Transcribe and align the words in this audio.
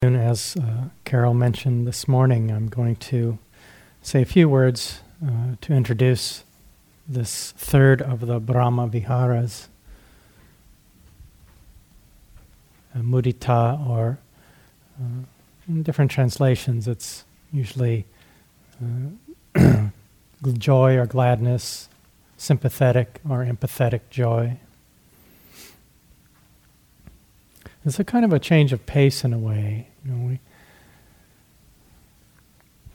As 0.00 0.56
uh, 0.56 0.90
Carol 1.04 1.34
mentioned 1.34 1.84
this 1.84 2.06
morning, 2.06 2.52
I'm 2.52 2.68
going 2.68 2.94
to 3.10 3.36
say 4.00 4.22
a 4.22 4.24
few 4.24 4.48
words 4.48 5.00
uh, 5.20 5.56
to 5.60 5.72
introduce 5.72 6.44
this 7.08 7.50
third 7.56 8.00
of 8.00 8.20
the 8.20 8.38
Brahma 8.38 8.86
Viharas, 8.86 9.66
uh, 12.94 13.00
mudita, 13.00 13.88
or 13.88 14.20
uh, 15.00 15.24
in 15.66 15.82
different 15.82 16.12
translations, 16.12 16.86
it's 16.86 17.24
usually 17.52 18.06
uh, 19.56 19.88
joy 20.58 20.96
or 20.96 21.06
gladness, 21.06 21.88
sympathetic 22.36 23.20
or 23.28 23.44
empathetic 23.44 24.02
joy. 24.10 24.58
It's 27.84 27.98
a 27.98 28.04
kind 28.04 28.24
of 28.24 28.32
a 28.32 28.38
change 28.38 28.72
of 28.72 28.84
pace 28.86 29.24
in 29.24 29.32
a 29.32 29.38
way. 29.38 29.87
You 30.08 30.14
know, 30.14 30.26
we, 30.26 30.40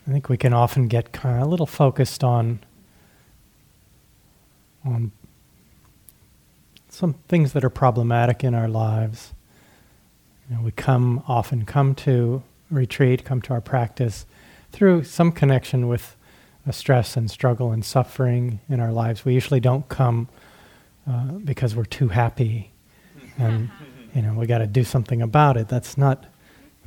I 0.08 0.12
think 0.12 0.30
we 0.30 0.38
can 0.38 0.52
often 0.52 0.88
get 0.88 1.12
kind 1.12 1.40
of 1.40 1.48
a 1.48 1.50
little 1.50 1.68
focused 1.68 2.24
on 2.24 2.60
on 4.84 5.12
some 6.90 7.14
things 7.28 7.54
that 7.54 7.64
are 7.64 7.70
problematic 7.70 8.44
in 8.44 8.56
our 8.56 8.68
lives. 8.68 9.34
You 10.50 10.56
know, 10.56 10.62
we 10.64 10.72
come 10.72 11.24
often 11.28 11.66
come 11.66 11.96
to 11.96 12.44
retreat, 12.70 13.24
come 13.24 13.42
to 13.44 13.54
our 13.54 13.62
practice 13.62 14.26
through 14.72 15.04
some 15.04 15.32
connection 15.32 15.88
with 15.88 16.16
a 16.66 16.74
stress 16.74 17.16
and 17.16 17.30
struggle 17.30 17.72
and 17.72 17.86
suffering 17.86 18.60
in 18.68 18.80
our 18.80 18.92
lives. 18.92 19.24
We 19.24 19.34
usually 19.36 19.60
don't 19.60 19.88
come 19.88 20.30
uh, 21.08 21.34
because 21.34 21.76
we're 21.76 21.86
too 21.86 22.10
happy 22.10 22.72
and 23.38 23.70
you 24.16 24.22
know, 24.22 24.34
we 24.34 24.48
got 24.48 24.60
to 24.60 24.68
do 24.68 24.84
something 24.84 25.22
about 25.22 25.58
it. 25.58 25.68
That's 25.68 25.98
not 25.98 26.26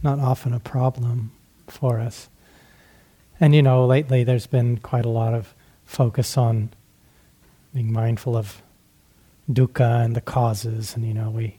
not 0.03 0.19
often 0.19 0.53
a 0.53 0.61
problem 0.61 1.33
for 1.69 2.01
us. 2.01 2.29
And 3.41 3.55
you 3.55 3.63
know, 3.63 3.85
lately 3.85 4.25
there's 4.25 4.47
been 4.47 4.79
quite 4.79 5.05
a 5.05 5.11
lot 5.11 5.35
of 5.35 5.55
focus 5.85 6.37
on 6.37 6.71
being 7.75 7.93
mindful 7.93 8.37
of 8.37 8.63
dukkha 9.51 10.05
and 10.05 10.17
the 10.17 10.21
causes, 10.21 10.97
and 10.97 11.07
you 11.07 11.15
know, 11.15 11.31
we 11.31 11.59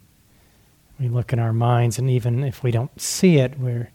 we 0.99 1.07
look 1.07 1.31
in 1.31 1.39
our 1.39 1.53
minds, 1.53 1.99
and 1.99 2.09
even 2.09 2.43
if 2.43 2.63
we 2.63 2.71
don't 2.71 2.99
see 2.99 3.37
it, 3.37 3.59
we're 3.59 3.91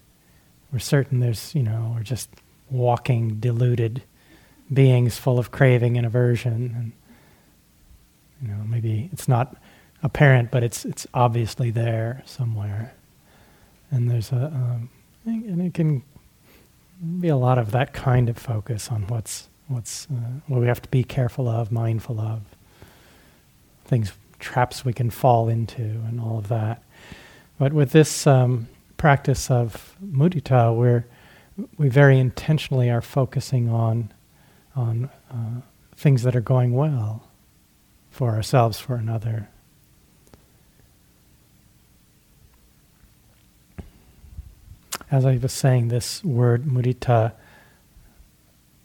we're 0.72 0.78
certain 0.78 1.20
there's 1.20 1.54
you 1.54 1.62
know 1.62 1.92
we're 1.96 2.04
just 2.04 2.30
walking 2.70 3.40
deluded 3.40 4.02
beings 4.72 5.18
full 5.18 5.38
of 5.38 5.50
craving 5.50 5.96
and 5.96 6.06
aversion, 6.06 6.52
and 6.76 6.92
you 8.40 8.48
know 8.48 8.62
maybe 8.64 9.10
it's 9.12 9.28
not 9.28 9.56
apparent, 10.02 10.50
but 10.50 10.62
it's 10.62 10.84
it's 10.84 11.06
obviously 11.12 11.70
there 11.70 12.22
somewhere. 12.24 12.94
And 13.92 14.10
there's 14.10 14.32
a 14.32 14.46
um, 14.46 14.90
and 15.24 15.62
it 15.62 15.74
can 15.74 16.02
be 17.20 17.28
a 17.28 17.36
lot 17.36 17.58
of 17.58 17.70
that 17.70 17.92
kind 17.92 18.28
of 18.28 18.36
focus 18.36 18.90
on 18.90 19.06
what's 19.06 19.48
what's 19.68 20.06
uh, 20.10 20.40
what 20.48 20.60
we 20.60 20.66
have 20.66 20.82
to 20.82 20.88
be 20.88 21.04
careful 21.04 21.48
of, 21.48 21.70
mindful 21.70 22.20
of, 22.20 22.40
things 23.84 24.12
traps 24.38 24.84
we 24.84 24.92
can 24.92 25.10
fall 25.10 25.48
into, 25.48 25.82
and 25.82 26.20
all 26.20 26.38
of 26.38 26.48
that. 26.48 26.82
But 27.58 27.72
with 27.72 27.92
this 27.92 28.26
um, 28.26 28.68
practice 28.96 29.50
of 29.50 29.94
mudita, 30.04 30.76
we're 30.76 31.06
we 31.76 31.88
very 31.88 32.18
intentionally 32.18 32.90
are 32.90 33.02
focusing 33.02 33.68
on 33.68 34.12
on 34.74 35.10
uh, 35.30 35.60
things 35.96 36.22
that 36.22 36.34
are 36.34 36.40
going 36.40 36.72
well 36.72 37.28
for 38.10 38.30
ourselves, 38.30 38.78
for 38.78 38.96
another. 38.96 39.48
As 45.12 45.26
I 45.26 45.36
was 45.36 45.52
saying, 45.52 45.88
this 45.88 46.24
word 46.24 46.64
mudita, 46.64 47.32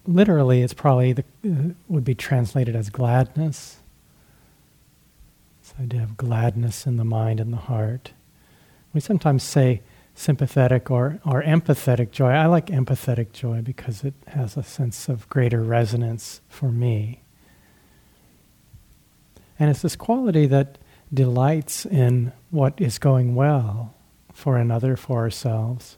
literally, 0.06 0.62
it's 0.62 0.74
probably 0.74 1.14
the, 1.14 1.24
uh, 1.46 1.74
would 1.88 2.04
be 2.04 2.16
translated 2.16 2.76
as 2.76 2.90
gladness. 2.90 3.78
This 5.62 5.74
idea 5.82 6.04
of 6.04 6.18
gladness 6.18 6.86
in 6.86 6.98
the 6.98 7.06
mind 7.06 7.40
and 7.40 7.54
the 7.54 7.58
heart. 7.58 8.12
We 8.94 9.00
sometimes 9.00 9.42
say 9.42 9.82
sympathetic 10.16 10.92
or, 10.92 11.22
or 11.26 11.42
empathetic 11.44 12.12
joy. 12.12 12.32
I 12.32 12.48
like 12.48 12.66
empathetic 12.66 13.32
joy 13.32 13.62
because 13.62 14.04
it 14.04 14.14
has 14.28 14.58
a 14.58 14.64
sense 14.64 15.08
of 15.08 15.30
greater 15.30 15.64
resonance 15.64 16.42
for 16.50 16.74
me. 16.74 17.22
And 19.58 19.70
it's 19.70 19.82
this 19.82 19.96
quality 19.96 20.46
that 20.48 20.78
delights 21.14 21.86
in 21.86 22.34
what 22.52 22.74
is 22.82 23.00
going 23.00 23.34
well 23.34 23.94
for 24.34 24.58
another, 24.58 24.98
for 24.98 25.20
ourselves 25.20 25.98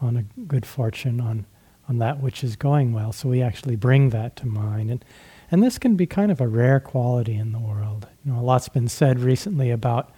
on 0.00 0.16
a 0.16 0.22
good 0.42 0.66
fortune, 0.66 1.20
on, 1.20 1.46
on 1.88 1.98
that 1.98 2.20
which 2.20 2.44
is 2.44 2.56
going 2.56 2.92
well. 2.92 3.12
So 3.12 3.28
we 3.28 3.42
actually 3.42 3.76
bring 3.76 4.10
that 4.10 4.36
to 4.36 4.46
mind. 4.46 4.90
And, 4.90 5.04
and 5.50 5.62
this 5.62 5.78
can 5.78 5.96
be 5.96 6.06
kind 6.06 6.30
of 6.30 6.40
a 6.40 6.48
rare 6.48 6.80
quality 6.80 7.34
in 7.34 7.52
the 7.52 7.58
world. 7.58 8.06
You 8.24 8.32
know, 8.32 8.40
a 8.40 8.42
lot's 8.42 8.68
been 8.68 8.88
said 8.88 9.20
recently 9.20 9.70
about 9.70 10.12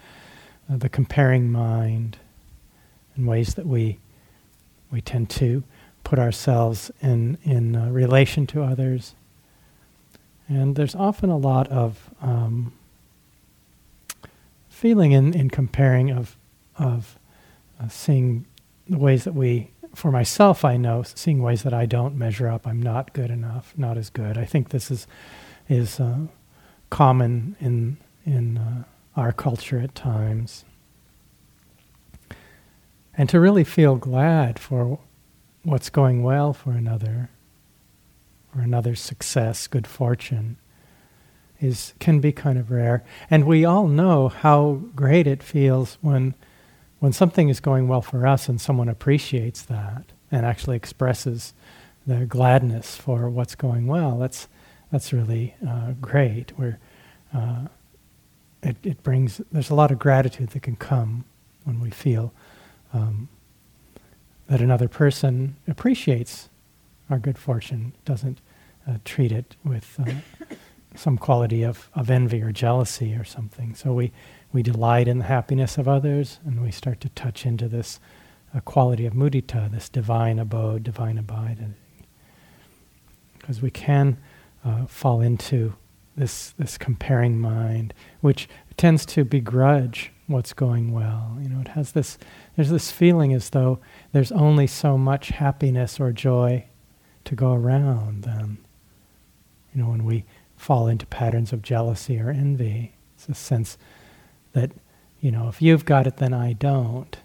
uh, 0.70 0.76
the 0.76 0.88
comparing 0.88 1.50
mind 1.50 2.18
and 3.14 3.26
ways 3.26 3.54
that 3.54 3.66
we, 3.66 3.98
we 4.90 5.00
tend 5.00 5.30
to 5.30 5.62
put 6.04 6.18
ourselves 6.18 6.90
in, 7.02 7.36
in 7.44 7.76
uh, 7.76 7.90
relation 7.90 8.46
to 8.48 8.62
others. 8.62 9.14
And 10.48 10.76
there's 10.76 10.94
often 10.94 11.28
a 11.28 11.36
lot 11.36 11.68
of 11.68 12.10
um, 12.22 12.72
feeling 14.70 15.12
in, 15.12 15.34
in 15.34 15.50
comparing 15.50 16.10
of, 16.10 16.36
of 16.78 17.18
uh, 17.78 17.88
seeing 17.88 18.46
the 18.88 18.98
ways 18.98 19.24
that 19.24 19.34
we, 19.34 19.70
for 19.94 20.10
myself, 20.10 20.64
I 20.64 20.76
know, 20.76 21.02
seeing 21.02 21.42
ways 21.42 21.62
that 21.62 21.74
I 21.74 21.86
don't 21.86 22.16
measure 22.16 22.48
up, 22.48 22.66
I'm 22.66 22.82
not 22.82 23.12
good 23.12 23.30
enough, 23.30 23.74
not 23.76 23.96
as 23.98 24.10
good. 24.10 24.38
I 24.38 24.44
think 24.44 24.70
this 24.70 24.90
is 24.90 25.06
is 25.68 26.00
uh, 26.00 26.18
common 26.90 27.56
in 27.60 27.98
in 28.24 28.58
uh, 28.58 28.84
our 29.16 29.32
culture 29.32 29.80
at 29.80 29.94
times. 29.94 30.64
And 33.16 33.28
to 33.30 33.40
really 33.40 33.64
feel 33.64 33.96
glad 33.96 34.58
for 34.58 35.00
what's 35.64 35.90
going 35.90 36.22
well 36.22 36.52
for 36.52 36.70
another, 36.70 37.30
or 38.54 38.62
another's 38.62 39.00
success, 39.00 39.66
good 39.66 39.86
fortune, 39.86 40.56
is 41.60 41.94
can 41.98 42.20
be 42.20 42.32
kind 42.32 42.58
of 42.58 42.70
rare. 42.70 43.04
And 43.28 43.44
we 43.44 43.64
all 43.64 43.88
know 43.88 44.28
how 44.28 44.80
great 44.94 45.26
it 45.26 45.42
feels 45.42 45.98
when 46.00 46.34
when 47.00 47.12
something 47.12 47.48
is 47.48 47.60
going 47.60 47.88
well 47.88 48.02
for 48.02 48.26
us 48.26 48.48
and 48.48 48.60
someone 48.60 48.88
appreciates 48.88 49.62
that 49.62 50.04
and 50.30 50.44
actually 50.44 50.76
expresses 50.76 51.54
their 52.06 52.26
gladness 52.26 52.96
for 52.96 53.28
what's 53.28 53.54
going 53.54 53.86
well, 53.86 54.18
that's 54.18 54.48
that's 54.90 55.12
really 55.12 55.54
uh, 55.66 55.92
great. 56.00 56.52
Where 56.58 56.78
uh, 57.34 57.66
it 58.62 58.76
it 58.82 59.02
brings 59.02 59.40
there's 59.52 59.70
a 59.70 59.74
lot 59.74 59.90
of 59.90 59.98
gratitude 59.98 60.50
that 60.50 60.62
can 60.62 60.76
come 60.76 61.24
when 61.64 61.80
we 61.80 61.90
feel 61.90 62.32
um, 62.92 63.28
that 64.48 64.60
another 64.60 64.88
person 64.88 65.56
appreciates 65.66 66.48
our 67.10 67.18
good 67.18 67.38
fortune, 67.38 67.92
doesn't 68.04 68.40
uh, 68.86 68.94
treat 69.04 69.32
it 69.32 69.56
with 69.64 69.98
uh, 70.00 70.46
some 70.94 71.18
quality 71.18 71.62
of, 71.62 71.90
of 71.94 72.10
envy 72.10 72.42
or 72.42 72.52
jealousy 72.52 73.14
or 73.14 73.24
something. 73.24 73.74
So 73.74 73.92
we 73.92 74.12
we 74.52 74.62
delight 74.62 75.08
in 75.08 75.18
the 75.18 75.24
happiness 75.24 75.76
of 75.76 75.86
others, 75.86 76.40
and 76.44 76.62
we 76.62 76.70
start 76.70 77.00
to 77.02 77.10
touch 77.10 77.44
into 77.44 77.68
this 77.68 78.00
uh, 78.54 78.60
quality 78.60 79.04
of 79.04 79.12
mudita, 79.12 79.70
this 79.70 79.90
divine 79.90 80.38
abode, 80.38 80.82
divine 80.84 81.18
abide. 81.18 81.74
Because 83.38 83.60
we 83.60 83.70
can 83.70 84.16
uh, 84.64 84.86
fall 84.86 85.20
into 85.20 85.74
this 86.16 86.50
this 86.58 86.78
comparing 86.78 87.38
mind, 87.38 87.92
which 88.20 88.48
tends 88.76 89.04
to 89.06 89.24
begrudge 89.24 90.12
what's 90.26 90.52
going 90.52 90.92
well. 90.92 91.36
You 91.40 91.48
know, 91.48 91.60
it 91.60 91.68
has 91.68 91.92
this 91.92 92.18
there's 92.56 92.70
this 92.70 92.90
feeling 92.90 93.32
as 93.32 93.50
though 93.50 93.80
there's 94.12 94.32
only 94.32 94.66
so 94.66 94.96
much 94.96 95.28
happiness 95.28 96.00
or 96.00 96.12
joy 96.12 96.64
to 97.24 97.34
go 97.34 97.52
around. 97.52 98.24
Then, 98.24 98.58
you 99.74 99.82
know, 99.82 99.90
when 99.90 100.04
we 100.04 100.24
fall 100.58 100.88
into 100.88 101.06
patterns 101.06 101.52
of 101.52 101.62
jealousy 101.62 102.20
or 102.20 102.30
envy, 102.30 102.92
it's 103.14 103.28
a 103.28 103.34
sense 103.34 103.78
that 104.52 104.72
you 105.20 105.30
know 105.30 105.48
if 105.48 105.62
you've 105.62 105.84
got 105.84 106.06
it 106.06 106.18
then 106.18 106.34
I 106.34 106.52
don't. 106.52 107.16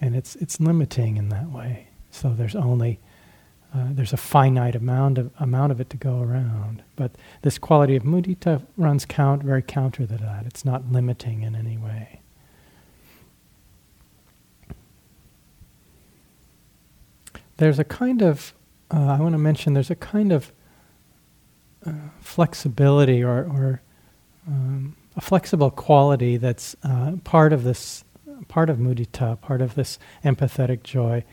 And 0.00 0.16
it's 0.16 0.34
it's 0.36 0.60
limiting 0.60 1.16
in 1.16 1.28
that 1.28 1.50
way. 1.50 1.86
So 2.10 2.34
there's 2.34 2.56
only 2.56 2.98
uh, 3.74 3.86
there's 3.90 4.12
a 4.12 4.18
finite 4.18 4.74
amount 4.74 5.16
of 5.16 5.30
amount 5.38 5.72
of 5.72 5.80
it 5.80 5.88
to 5.90 5.96
go 5.96 6.20
around. 6.20 6.82
But 6.96 7.12
this 7.42 7.56
quality 7.56 7.96
of 7.96 8.02
mudita 8.02 8.62
runs 8.76 9.04
count 9.04 9.42
very 9.42 9.62
counter 9.62 10.06
to 10.06 10.16
that. 10.16 10.44
It's 10.46 10.64
not 10.64 10.90
limiting 10.90 11.42
in 11.42 11.54
any 11.54 11.78
way. 11.78 12.20
There's 17.58 17.78
a 17.78 17.84
kind 17.84 18.22
of 18.22 18.52
uh, 18.92 19.16
I 19.18 19.20
want 19.20 19.32
to 19.34 19.38
mention 19.38 19.72
there's 19.72 19.90
a 19.90 19.94
kind 19.94 20.32
of 20.32 20.52
flexibility 22.20 23.22
or, 23.22 23.44
or 23.44 23.82
um, 24.46 24.96
a 25.16 25.20
flexible 25.20 25.70
quality 25.70 26.36
that's 26.36 26.76
uh, 26.82 27.12
part 27.24 27.52
of 27.52 27.64
this 27.64 28.04
part 28.48 28.68
of 28.68 28.78
mudita, 28.78 29.40
part 29.40 29.60
of 29.60 29.74
this 29.74 29.98
empathetic 30.24 30.82
joy, 30.82 31.24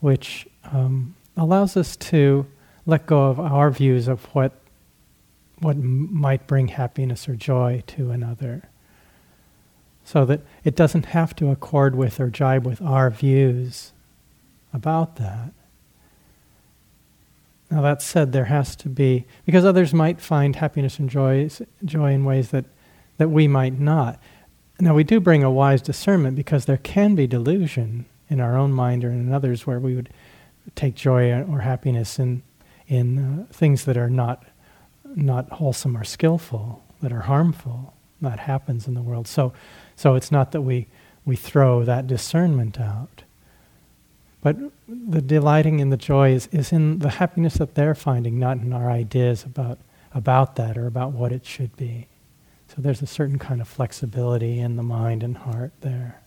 which 0.00 0.46
um, 0.64 1.14
allows 1.36 1.76
us 1.76 1.96
to 1.96 2.46
let 2.86 3.06
go 3.06 3.24
of 3.24 3.38
our 3.38 3.70
views 3.70 4.08
of 4.08 4.24
what 4.34 4.52
what 5.58 5.76
m- 5.76 6.08
might 6.14 6.46
bring 6.46 6.68
happiness 6.68 7.28
or 7.28 7.34
joy 7.34 7.82
to 7.86 8.10
another. 8.10 8.68
So 10.04 10.24
that 10.26 10.42
it 10.64 10.76
doesn't 10.76 11.06
have 11.06 11.34
to 11.36 11.50
accord 11.50 11.94
with 11.96 12.20
or 12.20 12.30
jibe 12.30 12.64
with 12.64 12.80
our 12.80 13.10
views 13.10 13.92
about 14.72 15.16
that. 15.16 15.52
Now, 17.70 17.82
that 17.82 18.00
said, 18.00 18.32
there 18.32 18.44
has 18.44 18.76
to 18.76 18.88
be, 18.88 19.26
because 19.44 19.64
others 19.64 19.92
might 19.92 20.20
find 20.20 20.54
happiness 20.54 20.98
and 20.98 21.10
joy, 21.10 21.50
joy 21.84 22.12
in 22.12 22.24
ways 22.24 22.50
that, 22.50 22.64
that 23.18 23.30
we 23.30 23.48
might 23.48 23.78
not. 23.78 24.20
Now, 24.78 24.94
we 24.94 25.04
do 25.04 25.20
bring 25.20 25.42
a 25.42 25.50
wise 25.50 25.82
discernment 25.82 26.36
because 26.36 26.66
there 26.66 26.76
can 26.76 27.14
be 27.14 27.26
delusion 27.26 28.06
in 28.28 28.40
our 28.40 28.56
own 28.56 28.72
mind 28.72 29.04
or 29.04 29.10
in 29.10 29.32
others 29.32 29.66
where 29.66 29.80
we 29.80 29.94
would 29.96 30.10
take 30.74 30.94
joy 30.94 31.32
or 31.42 31.60
happiness 31.60 32.18
in, 32.18 32.42
in 32.86 33.18
uh, 33.18 33.52
things 33.52 33.84
that 33.84 33.96
are 33.96 34.10
not, 34.10 34.44
not 35.04 35.48
wholesome 35.50 35.96
or 35.96 36.04
skillful, 36.04 36.84
that 37.02 37.12
are 37.12 37.22
harmful. 37.22 37.94
That 38.20 38.38
happens 38.40 38.86
in 38.86 38.94
the 38.94 39.02
world. 39.02 39.26
So, 39.26 39.52
so 39.96 40.14
it's 40.14 40.30
not 40.30 40.52
that 40.52 40.62
we, 40.62 40.88
we 41.24 41.36
throw 41.36 41.84
that 41.84 42.06
discernment 42.06 42.80
out. 42.80 43.24
But 44.46 44.58
the 44.86 45.20
delighting 45.20 45.80
in 45.80 45.90
the 45.90 45.96
joy 45.96 46.30
is, 46.30 46.46
is 46.52 46.70
in 46.70 47.00
the 47.00 47.10
happiness 47.10 47.54
that 47.54 47.74
they're 47.74 47.96
finding, 47.96 48.38
not 48.38 48.58
in 48.58 48.72
our 48.72 48.88
ideas 48.88 49.42
about, 49.42 49.80
about 50.14 50.54
that 50.54 50.78
or 50.78 50.86
about 50.86 51.10
what 51.10 51.32
it 51.32 51.44
should 51.44 51.76
be. 51.76 52.06
So 52.68 52.76
there's 52.78 53.02
a 53.02 53.08
certain 53.08 53.40
kind 53.40 53.60
of 53.60 53.66
flexibility 53.66 54.60
in 54.60 54.76
the 54.76 54.84
mind 54.84 55.24
and 55.24 55.36
heart 55.36 55.72
there. 55.80 56.22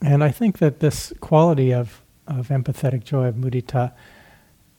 And 0.00 0.24
I 0.24 0.30
think 0.30 0.60
that 0.60 0.80
this 0.80 1.12
quality 1.20 1.74
of, 1.74 2.00
of 2.26 2.48
empathetic 2.48 3.04
joy, 3.04 3.26
of 3.26 3.34
mudita, 3.34 3.92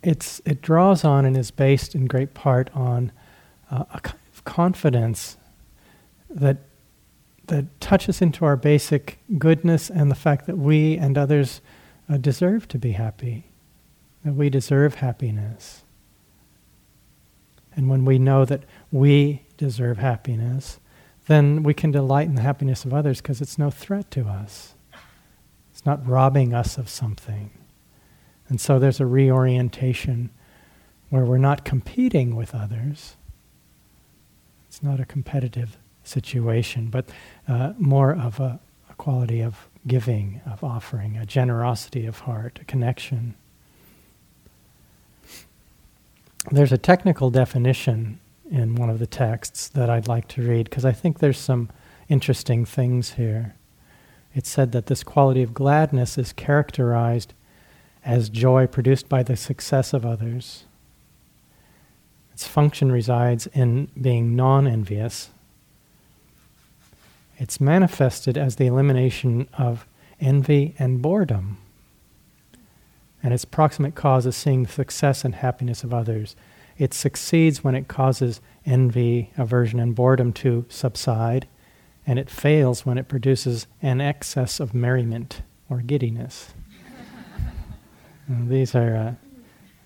it's, 0.02 0.42
it 0.46 0.64
draws 0.64 1.04
on 1.04 1.26
and 1.26 1.38
is 1.38 1.52
based 1.52 1.94
in 1.94 2.08
great 2.08 2.34
part 2.34 2.72
on 2.74 3.12
uh, 3.70 3.84
a 3.94 4.02
kind 4.02 4.20
of 4.34 4.44
confidence 4.46 5.38
that, 6.28 6.58
that 7.50 7.80
touches 7.80 8.22
into 8.22 8.46
our 8.46 8.56
basic 8.56 9.20
goodness 9.38 9.90
and 9.90 10.10
the 10.10 10.16
fact 10.16 10.48
that 10.48 10.58
we 10.58 10.98
and 10.98 11.18
others 11.18 11.62
uh, 12.10 12.18
deserve 12.18 12.68
to 12.70 12.80
be 12.80 12.94
happy, 12.94 13.46
that 14.24 14.34
we 14.34 14.50
deserve 14.50 14.96
happiness. 14.96 15.84
And 17.76 17.90
when 17.90 18.06
we 18.06 18.18
know 18.18 18.46
that 18.46 18.64
we 18.92 19.44
deserve 19.58 19.98
happiness, 19.98 20.80
then 21.28 21.62
we 21.64 21.74
can 21.74 21.92
delight 21.92 22.28
in 22.28 22.36
the 22.36 22.42
happiness 22.42 22.86
of 22.86 22.94
others 22.94 23.22
because 23.22 23.42
it's 23.42 23.58
no 23.58 23.70
threat 23.70 24.10
to 24.12 24.28
us. 24.28 24.74
It's 25.72 25.86
not 25.86 26.08
robbing 26.08 26.54
us 26.54 26.78
of 26.78 26.90
something. 26.90 27.52
And 28.48 28.60
so 28.60 28.80
there's 28.80 29.00
a 29.00 29.06
reorientation 29.06 30.32
where 31.10 31.26
we're 31.26 31.38
not 31.38 31.66
competing 31.66 32.36
with 32.36 32.54
others. 32.54 33.16
It's 34.68 34.84
not 34.84 35.00
a 35.00 35.06
competitive 35.06 35.78
situation, 36.04 36.88
but 36.90 37.10
uh, 37.48 37.74
more 37.78 38.16
of 38.16 38.40
a, 38.40 38.60
a 38.90 38.94
quality 38.96 39.42
of 39.42 39.68
giving, 39.88 40.42
of 40.46 40.64
offering, 40.64 41.18
a 41.18 41.26
generosity 41.26 42.06
of 42.06 42.20
heart, 42.20 42.60
a 42.62 42.66
connection. 42.66 43.36
There's 46.52 46.72
a 46.72 46.78
technical 46.78 47.30
definition 47.30 48.20
in 48.50 48.76
one 48.76 48.90
of 48.90 49.00
the 49.00 49.08
texts 49.08 49.68
that 49.70 49.90
I'd 49.90 50.08
like 50.08 50.28
to 50.30 50.42
read 50.42 50.70
because 50.70 50.86
I 50.86 50.92
think 50.92 51.20
there's 51.20 51.38
some 51.38 51.70
interesting 52.08 52.66
things 52.66 53.14
here. 53.14 53.56
It 54.34 54.46
said 54.46 54.72
that 54.72 54.88
this 54.88 55.04
quality 55.04 55.44
of 55.44 55.54
gladness 55.54 56.18
is 56.18 56.34
characterized 56.34 57.34
as 58.04 58.30
joy 58.30 58.68
produced 58.68 59.10
by 59.10 59.24
the 59.24 59.36
success 59.36 59.94
of 59.94 60.06
others. 60.06 60.66
Its 62.34 62.48
function 62.48 62.92
resides 62.92 63.48
in 63.48 63.90
being 64.00 64.36
non 64.36 64.68
envious. 64.68 65.30
It's 67.40 67.60
manifested 67.60 68.38
as 68.38 68.58
the 68.58 68.68
elimination 68.68 69.50
of 69.58 69.88
envy 70.20 70.76
and 70.78 71.02
boredom. 71.02 71.58
And 73.24 73.34
its 73.34 73.46
proximate 73.46 73.96
cause 73.96 74.28
is 74.28 74.36
seeing 74.36 74.64
the 74.64 74.70
success 74.70 75.26
and 75.26 75.34
happiness 75.34 75.84
of 75.84 75.94
others. 75.94 76.36
It 76.78 76.94
succeeds 76.94 77.64
when 77.64 77.74
it 77.74 77.88
causes 77.88 78.40
envy, 78.66 79.32
aversion, 79.38 79.80
and 79.80 79.96
boredom 79.96 80.32
to 80.34 80.66
subside 80.70 81.48
and 82.10 82.18
it 82.18 82.28
fails 82.28 82.88
when 82.88 82.98
it 82.98 83.08
produces 83.08 83.68
an 83.84 84.02
excess 84.02 84.60
of 84.60 84.74
merriment 84.74 85.44
or 85.70 85.78
giddiness. 85.82 86.56
these 88.28 88.74
are 88.74 88.96
uh, 88.96 89.14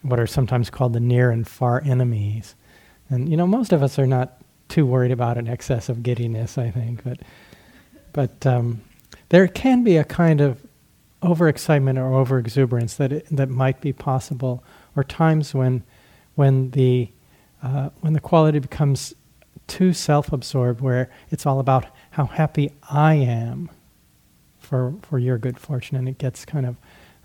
what 0.04 0.22
are 0.22 0.28
sometimes 0.28 0.70
called 0.70 0.94
the 0.94 1.02
near 1.02 1.32
and 1.32 1.46
far 1.46 1.82
enemies. 1.84 2.56
And 3.10 3.28
you 3.28 3.36
know, 3.36 3.46
most 3.46 3.74
of 3.74 3.84
us 3.84 4.00
are 4.00 4.08
not 4.08 4.42
too 4.74 4.88
worried 4.88 5.12
about 5.12 5.38
an 5.38 5.48
excess 5.48 5.88
of 5.88 6.02
giddiness, 6.02 6.58
I 6.58 6.72
think, 6.72 7.04
but 7.04 7.20
but 8.12 8.44
um, 8.46 8.82
there 9.30 9.48
can 9.48 9.84
be 9.84 9.98
a 9.98 10.04
kind 10.04 10.42
of 10.42 10.66
overexcitement 11.22 11.98
or 11.98 12.26
overexuberance 12.26 12.98
that 12.98 13.12
it, 13.12 13.28
that 13.30 13.50
might 13.50 13.82
be 13.82 13.94
possible, 13.94 14.64
or 14.96 15.04
times 15.04 15.54
when 15.54 15.84
when 16.34 16.72
the 16.72 17.08
uh, 17.62 17.92
when 18.02 18.14
the 18.14 18.20
quality 18.20 18.58
becomes 18.58 19.14
too 19.68 19.94
self-absorbed, 19.94 20.82
where 20.82 21.12
it's 21.30 21.46
all 21.46 21.60
about 21.60 21.86
how 22.10 22.26
happy 22.26 22.72
I 22.90 23.14
am 23.14 23.70
for 24.58 24.96
for 25.04 25.20
your 25.20 25.38
good 25.38 25.60
fortune, 25.60 25.98
and 25.98 26.10
it 26.10 26.18
gets 26.18 26.46
kind 26.46 26.66
of 26.66 26.76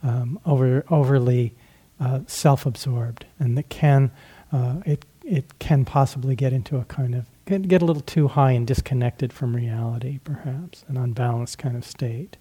um, 0.03 0.39
over 0.45 0.85
overly 0.91 1.55
uh, 1.99 2.21
self-absorbed, 2.27 3.25
and 3.39 3.59
it 3.59 3.71
can 3.71 4.11
uh, 4.53 4.81
it 4.85 5.07
it 5.25 5.59
can 5.59 5.87
possibly 5.87 6.37
get 6.37 6.53
into 6.53 6.77
a 6.77 6.85
kind 6.85 7.15
of 7.15 7.25
get, 7.49 7.67
get 7.67 7.83
a 7.83 7.85
little 7.85 8.03
too 8.03 8.29
high 8.29 8.53
and 8.53 8.67
disconnected 8.67 9.33
from 9.33 9.57
reality, 9.57 10.19
perhaps 10.23 10.85
an 10.89 10.97
unbalanced 10.97 11.59
kind 11.59 11.77
of 11.77 11.85
state 11.85 12.37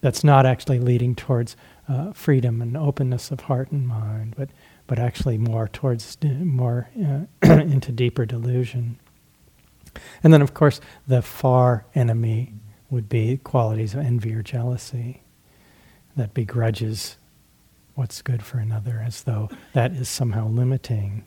that's 0.00 0.22
not 0.22 0.46
actually 0.46 0.78
leading 0.78 1.14
towards 1.14 1.56
uh, 1.88 2.12
freedom 2.12 2.62
and 2.62 2.76
openness 2.76 3.30
of 3.30 3.40
heart 3.40 3.70
and 3.70 3.86
mind, 3.86 4.34
but 4.36 4.50
but 4.86 4.98
actually 4.98 5.38
more 5.38 5.68
towards 5.68 6.18
more 6.24 6.88
uh, 7.00 7.20
into 7.48 7.92
deeper 7.92 8.26
delusion. 8.26 8.98
And 10.22 10.32
then, 10.32 10.42
of 10.42 10.52
course, 10.52 10.80
the 11.06 11.22
far 11.22 11.86
enemy 11.94 12.54
would 12.90 13.08
be 13.08 13.36
qualities 13.36 13.94
of 13.94 14.00
envy 14.00 14.34
or 14.34 14.42
jealousy 14.42 15.22
that 16.16 16.34
begrudges 16.34 17.18
what's 17.94 18.20
good 18.20 18.42
for 18.42 18.58
another 18.58 19.00
as 19.04 19.22
though 19.22 19.48
that 19.74 19.92
is 19.92 20.08
somehow 20.08 20.48
limiting. 20.48 21.22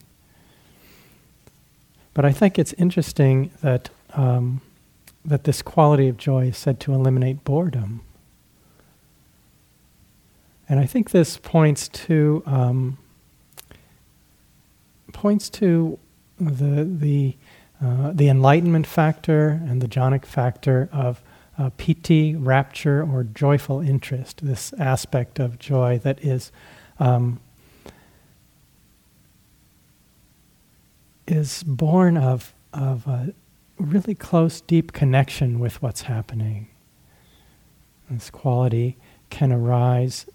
But 2.14 2.26
I 2.26 2.32
think 2.32 2.60
it's 2.60 2.74
interesting 2.74 3.52
that, 3.62 3.90
um, 4.14 4.62
that 5.26 5.44
this 5.46 5.62
quality 5.62 6.08
of 6.08 6.18
joy 6.18 6.48
is 6.48 6.58
said 6.58 6.80
to 6.82 6.94
eliminate 6.94 7.44
boredom. 7.44 8.02
And 10.70 10.80
I 10.80 10.86
think 10.86 11.12
this 11.12 11.38
points 11.38 11.88
to 11.90 12.42
um, 12.46 12.98
points 15.12 15.50
to 15.50 16.00
the 16.40 16.84
the 16.84 17.36
uh, 17.82 18.12
the 18.14 18.30
enlightenment 18.30 18.88
factor 18.88 19.50
and 19.50 19.82
the 19.82 19.88
jhanic 19.88 20.26
factor 20.26 20.90
of 20.92 21.22
uh, 21.58 21.70
piti, 21.78 22.34
rapture, 22.36 23.04
or 23.04 23.24
joyful 23.24 23.82
interest, 23.82 24.44
this 24.44 24.74
aspect 24.80 25.38
of 25.38 25.60
joy 25.60 26.00
that 26.00 26.24
is 26.24 26.52
um, 27.00 27.40
is 31.28 31.64
born 31.64 32.18
of 32.18 32.54
of 32.74 33.08
a 33.08 33.34
really 33.78 34.16
close, 34.16 34.62
deep 34.62 34.94
connection 34.94 35.60
with 35.60 35.82
what's 35.82 36.04
happening. 36.04 36.68
This 38.10 38.30
quality 38.30 38.98
can 39.30 39.52
arise. 39.52 40.28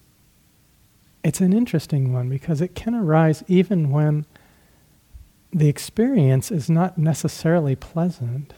It's 1.24 1.40
an 1.40 1.52
interesting 1.52 2.12
one 2.12 2.28
because 2.28 2.60
it 2.60 2.74
can 2.74 2.94
arise 2.94 3.42
even 3.48 3.90
when 3.90 4.26
the 5.52 5.68
experience 5.68 6.50
is 6.50 6.68
not 6.68 6.98
necessarily 6.98 7.74
pleasant. 7.74 8.54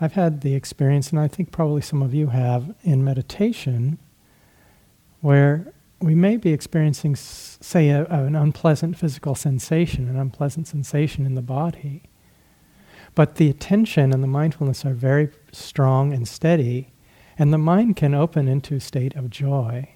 I've 0.00 0.12
had 0.14 0.40
the 0.40 0.54
experience, 0.54 1.10
and 1.10 1.20
I 1.20 1.28
think 1.28 1.50
probably 1.52 1.80
some 1.80 2.02
of 2.02 2.12
you 2.12 2.28
have, 2.28 2.74
in 2.82 3.04
meditation, 3.04 3.98
where 5.20 5.72
we 6.04 6.14
may 6.14 6.36
be 6.36 6.52
experiencing, 6.52 7.16
say, 7.16 7.88
a, 7.88 8.04
an 8.04 8.36
unpleasant 8.36 8.98
physical 8.98 9.34
sensation, 9.34 10.08
an 10.08 10.16
unpleasant 10.16 10.68
sensation 10.68 11.24
in 11.24 11.34
the 11.34 11.42
body. 11.42 12.02
But 13.14 13.36
the 13.36 13.48
attention 13.48 14.12
and 14.12 14.22
the 14.22 14.28
mindfulness 14.28 14.84
are 14.84 14.92
very 14.92 15.30
strong 15.52 16.12
and 16.12 16.28
steady, 16.28 16.92
and 17.38 17.52
the 17.52 17.58
mind 17.58 17.96
can 17.96 18.14
open 18.14 18.48
into 18.48 18.74
a 18.74 18.80
state 18.80 19.16
of 19.16 19.30
joy. 19.30 19.88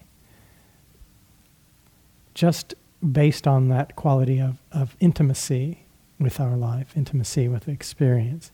Just 2.32 2.74
based 3.12 3.46
on 3.46 3.68
that 3.68 3.94
quality 3.96 4.40
of, 4.40 4.56
of 4.72 4.96
intimacy 5.00 5.84
with 6.18 6.40
our 6.40 6.56
life, 6.56 6.96
intimacy 6.96 7.48
with 7.48 7.68
experience. 7.68 8.50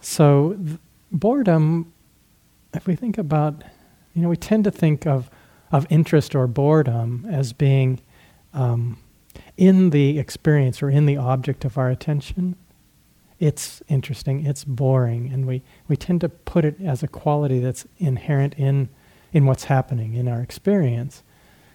So, 0.00 0.58
th- 0.64 0.78
boredom, 1.10 1.92
if 2.74 2.86
we 2.86 2.96
think 2.96 3.18
about, 3.18 3.62
you 4.14 4.22
know, 4.22 4.28
we 4.28 4.36
tend 4.36 4.64
to 4.64 4.70
think 4.70 5.06
of, 5.06 5.30
of 5.72 5.86
interest 5.90 6.34
or 6.34 6.46
boredom 6.46 7.26
as 7.28 7.52
being 7.52 8.00
um, 8.52 8.98
in 9.56 9.90
the 9.90 10.18
experience 10.18 10.82
or 10.82 10.90
in 10.90 11.06
the 11.06 11.16
object 11.16 11.64
of 11.64 11.78
our 11.78 11.88
attention. 11.88 12.54
It's 13.40 13.82
interesting, 13.88 14.46
it's 14.46 14.64
boring, 14.64 15.32
and 15.32 15.46
we, 15.46 15.62
we 15.88 15.96
tend 15.96 16.20
to 16.20 16.28
put 16.28 16.64
it 16.64 16.80
as 16.80 17.02
a 17.02 17.08
quality 17.08 17.58
that's 17.58 17.86
inherent 17.98 18.54
in, 18.54 18.88
in 19.32 19.46
what's 19.46 19.64
happening 19.64 20.14
in 20.14 20.28
our 20.28 20.40
experience. 20.40 21.24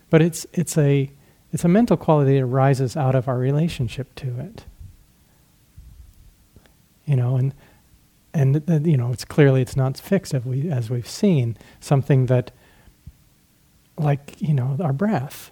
But 0.09 0.21
it's, 0.21 0.45
it's, 0.53 0.77
a, 0.77 1.11
it's 1.51 1.65
a 1.65 1.67
mental 1.67 1.97
quality 1.97 2.35
that 2.35 2.45
arises 2.45 2.95
out 2.95 3.15
of 3.15 3.27
our 3.27 3.37
relationship 3.37 4.15
to 4.15 4.39
it. 4.39 4.63
You 7.05 7.15
know, 7.15 7.35
and 7.37 7.53
and 8.33 8.69
uh, 8.69 8.79
you 8.87 8.97
know 8.97 9.11
it's 9.11 9.25
clearly 9.25 9.61
it's 9.61 9.75
not 9.75 9.97
fixed 9.97 10.33
as 10.33 10.45
we 10.45 10.69
as 10.69 10.89
we've 10.89 11.07
seen 11.07 11.57
something 11.79 12.27
that 12.27 12.51
like 13.97 14.35
you 14.39 14.53
know 14.53 14.77
our 14.81 14.93
breath. 14.93 15.51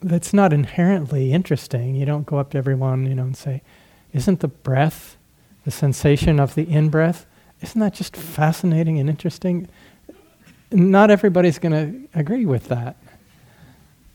That's 0.00 0.34
not 0.34 0.52
inherently 0.52 1.32
interesting. 1.32 1.94
You 1.94 2.04
don't 2.04 2.26
go 2.26 2.38
up 2.38 2.50
to 2.50 2.58
everyone 2.58 3.06
you 3.06 3.14
know 3.14 3.24
and 3.24 3.36
say 3.36 3.62
isn't 4.12 4.40
the 4.40 4.48
breath 4.48 5.16
the 5.64 5.70
sensation 5.70 6.38
of 6.38 6.54
the 6.54 6.62
in 6.62 6.88
breath 6.90 7.26
isn't 7.62 7.80
that 7.80 7.94
just 7.94 8.14
fascinating 8.14 8.98
and 8.98 9.08
interesting? 9.08 9.68
Not 10.70 11.10
everybody's 11.10 11.58
going 11.58 11.72
to 11.72 12.18
agree 12.18 12.44
with 12.44 12.68
that. 12.68 12.96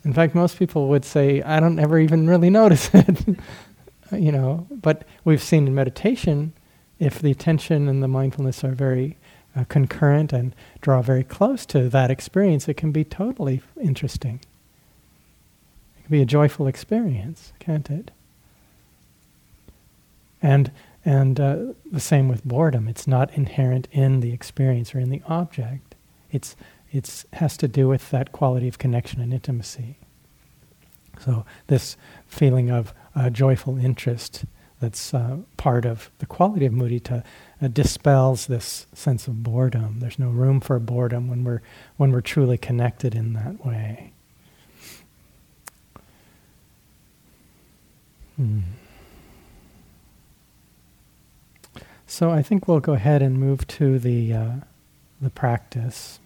In 0.06 0.14
fact 0.14 0.36
most 0.36 0.58
people 0.58 0.88
would 0.90 1.04
say 1.04 1.42
i 1.42 1.60
don't 1.60 1.80
ever 1.80 2.00
even 2.00 2.30
really 2.30 2.50
notice 2.62 2.90
it 2.94 3.38
you 4.12 4.32
know. 4.32 4.68
But 4.72 5.04
we've 5.24 5.42
seen 5.42 5.68
in 5.68 5.76
meditation 5.76 6.54
if 7.00 7.20
the 7.20 7.32
attention 7.32 7.88
and 7.88 8.04
the 8.04 8.08
mindfulness 8.08 8.64
are 8.64 8.72
very 8.72 9.18
uh, 9.56 9.64
concurrent 9.66 10.32
and 10.34 10.56
draw 10.82 11.02
very 11.02 11.24
close 11.24 11.66
to 11.68 11.90
that 11.90 12.12
experience, 12.12 12.68
it 12.68 12.78
can 12.78 12.92
be 12.92 13.04
totally 13.04 13.62
interesting. 13.82 14.40
It 15.98 16.04
can 16.04 16.12
be 16.12 16.22
a 16.22 16.26
joyful 16.26 16.68
experience, 16.68 17.54
can't 17.60 17.90
it? 17.90 18.12
And 20.42 20.72
and 21.06 21.40
uh, 21.40 21.58
the 21.90 22.00
same 22.00 22.28
with 22.28 22.44
boredom. 22.44 22.88
It's 22.88 23.08
not 23.08 23.34
inherent 23.34 23.88
in 23.92 24.20
the 24.20 24.34
experience 24.34 24.94
or 24.94 25.00
in 25.00 25.10
the 25.10 25.22
object. 25.28 25.96
It's 26.32 26.56
it's 26.92 27.26
has 27.34 27.58
to 27.58 27.68
do 27.68 27.88
with 27.88 28.10
that 28.12 28.32
quality 28.32 28.68
of 28.68 28.78
connection 28.78 29.22
and 29.22 29.34
intimacy. 29.34 29.98
So 31.20 31.46
this 31.68 31.98
feeling 32.28 32.70
of 32.70 32.94
uh, 33.16 33.30
joyful 33.30 33.78
interest 33.78 34.46
that's 34.80 35.14
uh, 35.14 35.38
part 35.58 35.86
of 35.86 36.10
the 36.20 36.26
quality 36.26 36.66
of 36.66 36.74
mudita 36.74 37.24
uh, 37.62 37.68
dispels 37.68 38.48
this 38.48 38.88
sense 38.94 39.28
of 39.28 39.44
boredom. 39.44 40.00
There's 40.00 40.20
no 40.20 40.30
room 40.30 40.60
for 40.60 40.80
boredom 40.80 41.30
when 41.30 41.44
we're 41.44 41.62
when 41.98 42.12
we're 42.12 42.22
truly 42.22 42.58
connected 42.58 43.16
in 43.16 43.34
that 43.34 43.66
way. 43.66 44.14
Hmm. 48.38 48.60
So 52.08 52.32
I 52.32 52.42
think 52.42 52.68
we'll 52.68 52.80
go 52.80 52.94
ahead 52.94 53.22
and 53.22 53.40
move 53.40 53.68
to 53.68 54.00
the 54.00 54.34
uh, 54.34 54.52
the 55.22 55.30
practice. 55.30 56.20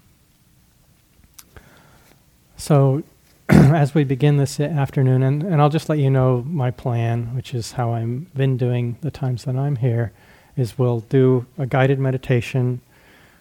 So 2.55 3.03
as 3.49 3.93
we 3.93 4.03
begin 4.03 4.37
this 4.37 4.59
afternoon, 4.59 5.21
and, 5.23 5.43
and 5.43 5.61
I'll 5.61 5.69
just 5.69 5.89
let 5.89 5.99
you 5.99 6.09
know 6.09 6.43
my 6.47 6.71
plan, 6.71 7.35
which 7.35 7.53
is 7.53 7.73
how 7.73 7.91
I've 7.91 8.33
been 8.33 8.55
doing 8.55 8.97
the 9.01 9.11
times 9.11 9.43
that 9.43 9.55
I'm 9.55 9.75
here, 9.75 10.13
is 10.55 10.77
we'll 10.77 11.01
do 11.01 11.45
a 11.57 11.65
guided 11.65 11.99
meditation 11.99 12.81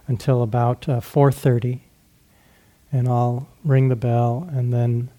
until 0.07 0.43
about 0.43 0.89
uh, 0.89 1.01
4.30, 1.01 1.81
and 2.91 3.09
I'll 3.09 3.49
ring 3.65 3.89
the 3.89 3.97
bell, 3.97 4.49
and 4.53 4.73
then 4.73 5.11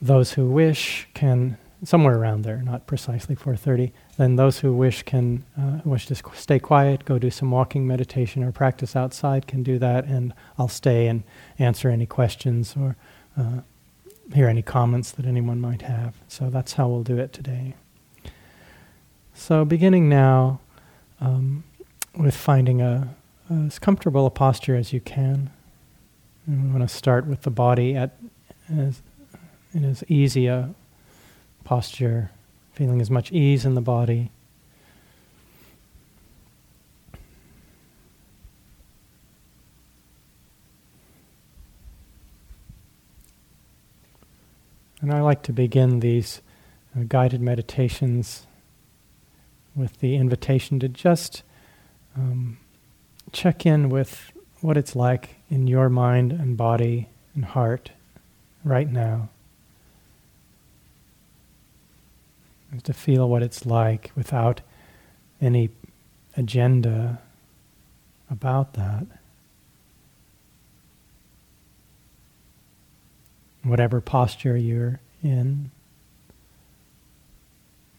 those 0.00 0.32
who 0.34 0.48
wish 0.48 1.08
can, 1.14 1.58
somewhere 1.82 2.16
around 2.16 2.42
there, 2.42 2.62
not 2.62 2.86
precisely 2.86 3.34
4.30, 3.34 3.92
then 4.18 4.36
those 4.36 4.60
who 4.60 4.72
wish 4.72 5.02
can, 5.02 5.44
uh, 5.58 5.80
wish 5.84 6.06
to 6.06 6.14
stay 6.34 6.58
quiet, 6.58 7.04
go 7.04 7.18
do 7.18 7.30
some 7.30 7.50
walking 7.50 7.86
meditation 7.86 8.42
or 8.42 8.52
practice 8.52 8.94
outside 8.94 9.46
can 9.46 9.62
do 9.62 9.78
that, 9.78 10.04
and 10.04 10.32
I'll 10.58 10.68
stay 10.68 11.08
and 11.08 11.22
answer 11.58 11.88
any 11.88 12.06
questions 12.06 12.74
or 12.78 12.96
uh, 13.36 13.60
hear 14.32 14.48
any 14.48 14.62
comments 14.62 15.12
that 15.12 15.26
anyone 15.26 15.60
might 15.60 15.82
have. 15.82 16.16
So 16.28 16.50
that's 16.50 16.74
how 16.74 16.88
we'll 16.88 17.02
do 17.02 17.18
it 17.18 17.32
today. 17.32 17.74
So, 19.34 19.66
beginning 19.66 20.08
now 20.08 20.60
um, 21.20 21.64
with 22.16 22.36
finding 22.36 22.80
a, 22.80 23.14
as 23.50 23.78
comfortable 23.78 24.26
a 24.26 24.30
posture 24.30 24.76
as 24.76 24.92
you 24.92 25.00
can. 25.00 25.50
And 26.46 26.64
we 26.64 26.70
want 26.78 26.88
to 26.88 26.94
start 26.94 27.26
with 27.26 27.42
the 27.42 27.50
body 27.50 27.96
at 27.96 28.16
as, 28.68 29.02
in 29.72 29.84
as 29.84 30.04
easy 30.08 30.46
a 30.46 30.74
posture, 31.64 32.30
feeling 32.72 33.00
as 33.00 33.10
much 33.10 33.32
ease 33.32 33.64
in 33.64 33.74
the 33.74 33.80
body. 33.80 34.30
And 45.00 45.12
I 45.12 45.20
like 45.20 45.42
to 45.44 45.52
begin 45.52 46.00
these 46.00 46.40
uh, 46.96 47.04
guided 47.06 47.40
meditations 47.40 48.45
with 49.76 50.00
the 50.00 50.16
invitation 50.16 50.80
to 50.80 50.88
just 50.88 51.42
um, 52.16 52.58
check 53.32 53.66
in 53.66 53.88
with 53.88 54.32
what 54.60 54.76
it's 54.76 54.96
like 54.96 55.36
in 55.50 55.66
your 55.66 55.88
mind 55.88 56.32
and 56.32 56.56
body 56.56 57.08
and 57.34 57.44
heart 57.44 57.90
right 58.64 58.90
now. 58.90 59.28
And 62.72 62.82
to 62.84 62.92
feel 62.92 63.28
what 63.28 63.42
it's 63.42 63.64
like 63.66 64.10
without 64.16 64.62
any 65.40 65.70
agenda 66.36 67.20
about 68.30 68.72
that. 68.74 69.06
whatever 73.66 74.00
posture 74.00 74.56
you're 74.56 75.00
in. 75.22 75.70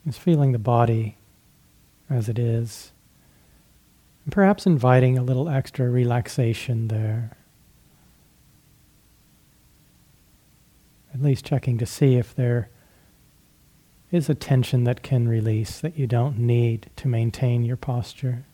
Is 0.06 0.18
feeling 0.18 0.54
the 0.54 0.60
body 0.60 1.18
as 2.10 2.30
it 2.30 2.40
is, 2.40 2.92
and 4.24 4.32
perhaps 4.32 4.66
inviting 4.66 5.18
a 5.18 5.24
little 5.24 5.50
extra 5.50 5.90
relaxation 5.90 6.88
there. 6.88 7.38
At 11.14 11.22
least 11.22 11.46
checking 11.46 11.78
to 11.80 11.86
see 11.86 12.16
if 12.16 12.36
there 12.36 12.70
is 14.12 14.30
a 14.30 14.36
tension 14.36 14.84
that 14.86 15.04
can 15.04 15.28
release 15.28 15.80
that 15.80 15.98
you 15.98 16.08
don't 16.08 16.38
need 16.38 16.90
to 16.98 17.08
maintain 17.08 17.64
your 17.64 17.78
posture. 17.78 18.46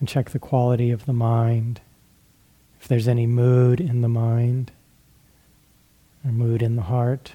and 0.00 0.08
check 0.08 0.30
the 0.30 0.38
quality 0.38 0.90
of 0.90 1.06
the 1.06 1.12
mind. 1.12 1.80
If 2.80 2.88
there's 2.88 3.08
any 3.08 3.26
mood 3.26 3.80
in 3.80 4.00
the 4.00 4.08
mind 4.08 4.70
or 6.28 6.32
mood 6.32 6.62
in 6.62 6.76
the 6.76 6.82
heart. 6.82 7.32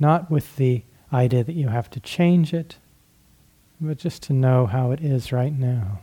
Not 0.00 0.30
with 0.30 0.56
the 0.56 0.82
idea 1.12 1.44
that 1.44 1.54
you 1.54 1.68
have 1.68 1.88
to 1.90 2.00
change 2.00 2.52
it, 2.52 2.76
but 3.80 3.98
just 3.98 4.22
to 4.24 4.32
know 4.32 4.66
how 4.66 4.90
it 4.90 5.00
is 5.00 5.30
right 5.30 5.56
now. 5.56 6.00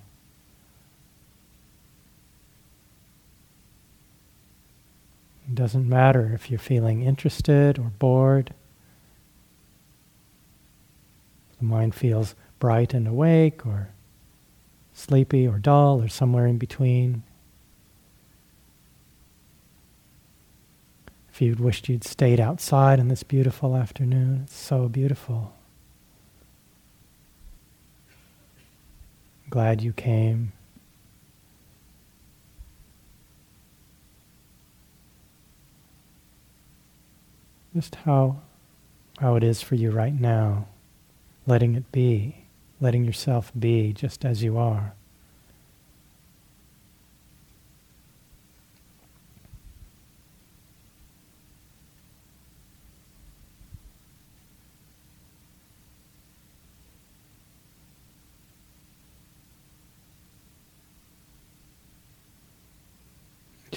It 5.48 5.56
doesn't 5.56 5.90
matter 5.90 6.32
if 6.34 6.50
you're 6.50 6.60
feeling 6.60 7.02
interested 7.02 7.78
or 7.78 7.92
bored. 8.00 8.54
The 11.58 11.66
mind 11.66 11.96
feels 11.96 12.36
bright 12.60 12.94
and 12.94 13.08
awake 13.08 13.66
or 13.66 13.90
sleepy 14.94 15.48
or 15.48 15.58
dull 15.58 16.02
or 16.02 16.08
somewhere 16.08 16.46
in 16.46 16.58
between. 16.58 17.24
If 21.40 21.44
you'd 21.44 21.62
wished 21.62 21.88
you'd 21.88 22.04
stayed 22.04 22.42
outside 22.42 23.00
on 23.00 23.08
this 23.08 23.24
beautiful 23.24 23.74
afternoon, 23.74 24.42
it's 24.44 24.58
so 24.58 24.90
beautiful. 24.90 25.54
Glad 29.50 29.82
you 29.82 29.94
came. 29.94 30.52
Just 37.74 37.96
how 37.96 38.42
how 39.20 39.38
it 39.38 39.44
is 39.44 39.62
for 39.62 39.76
you 39.76 39.92
right 39.92 40.20
now, 40.20 40.68
letting 41.48 41.76
it 41.76 41.90
be 41.94 42.48
letting 42.82 43.06
yourself 43.06 43.54
be 43.58 43.94
just 43.94 44.26
as 44.26 44.44
you 44.44 44.58
are. 44.58 44.94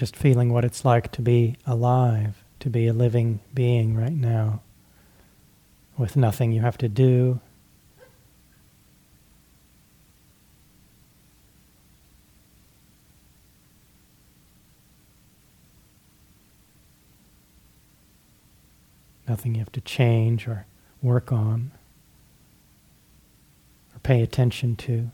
Just 0.02 0.16
feeling 0.16 0.52
what 0.52 0.64
it's 0.64 0.84
like 0.84 1.12
to 1.12 1.22
be 1.22 1.54
alive, 1.64 2.42
to 2.58 2.68
be 2.68 2.88
a 2.88 2.92
living 2.92 3.38
being 3.54 3.96
right 3.96 4.10
now, 4.10 4.60
with 5.96 6.16
nothing 6.16 6.50
you 6.50 6.60
have 6.60 6.76
to 6.76 6.88
do. 6.88 7.38
Nothing 19.28 19.54
you 19.54 19.60
have 19.60 19.70
to 19.70 19.80
change 19.82 20.48
or 20.48 20.66
work 21.00 21.30
on 21.30 21.70
or 23.94 24.00
pay 24.00 24.20
attention 24.20 24.74
to. 24.74 25.12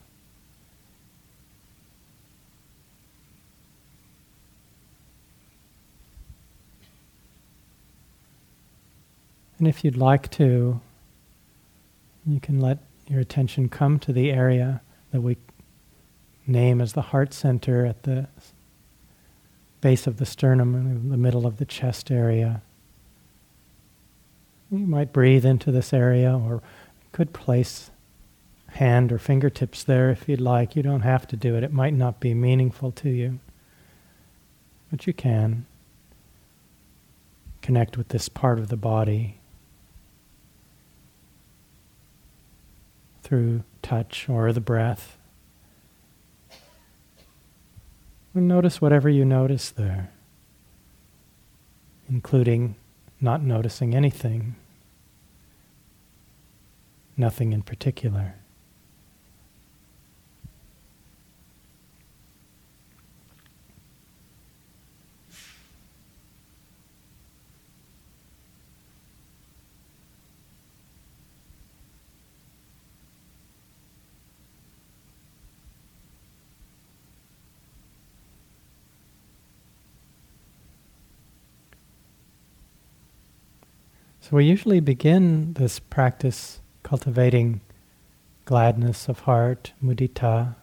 And 9.59 9.67
if 9.67 9.85
you'd 9.85 9.97
like 9.97 10.31
to, 10.33 10.81
you 12.27 12.41
can 12.41 12.61
let 12.61 12.79
your 13.09 13.21
attention 13.21 13.69
come 13.69 13.99
to 14.01 14.13
the 14.13 14.31
area 14.31 14.83
that 15.11 15.21
we 15.21 15.37
name 16.47 16.81
as 16.81 16.93
the 16.93 17.03
heart 17.03 17.35
center 17.35 17.85
at 17.85 18.05
the 18.05 18.27
base 19.81 20.07
of 20.07 20.19
the 20.19 20.27
sternum 20.27 20.75
in 20.75 21.09
the 21.09 21.17
middle 21.17 21.47
of 21.47 21.57
the 21.57 21.65
chest 21.65 22.11
area. 22.11 22.63
You 24.71 24.79
might 24.79 25.13
breathe 25.13 25.45
into 25.45 25.73
this 25.73 25.93
area 25.93 26.37
or 26.37 26.63
could 27.13 27.33
place 27.33 27.91
hand 28.73 29.11
or 29.11 29.19
fingertips 29.19 29.83
there 29.83 30.11
if 30.11 30.29
you'd 30.29 30.41
like. 30.41 30.77
You 30.77 30.83
don't 30.83 31.01
have 31.01 31.27
to 31.29 31.37
do 31.37 31.57
it. 31.57 31.65
It 31.65 31.73
might 31.73 31.95
not 31.95 32.21
be 32.21 32.35
meaningful 32.35 32.93
to 32.93 33.09
you. 33.09 33.41
But 34.91 35.07
you 35.07 35.13
can 35.13 35.67
connect 37.63 37.97
with 37.97 38.09
this 38.09 38.29
part 38.29 38.59
of 38.59 38.69
the 38.69 38.77
body 38.77 39.38
through 43.29 43.63
touch 43.83 44.27
or 44.27 44.55
the 44.55 44.61
breath. 44.61 45.19
And 48.33 48.49
notice 48.49 48.81
whatever 48.81 49.11
you 49.11 49.27
notice 49.27 49.69
there, 49.69 50.11
including 52.09 52.77
not 53.21 53.43
noticing 53.43 53.95
anything, 53.95 54.57
nothing 57.19 57.53
in 57.53 57.61
particular. 57.61 58.37
So 84.29 84.37
we 84.37 84.45
usually 84.45 84.81
begin 84.81 85.55
this 85.55 85.79
practice 85.79 86.61
cultivating 86.83 87.63
gladness 88.45 89.09
of 89.09 89.21
heart, 89.21 89.73
mudita, 89.83 90.55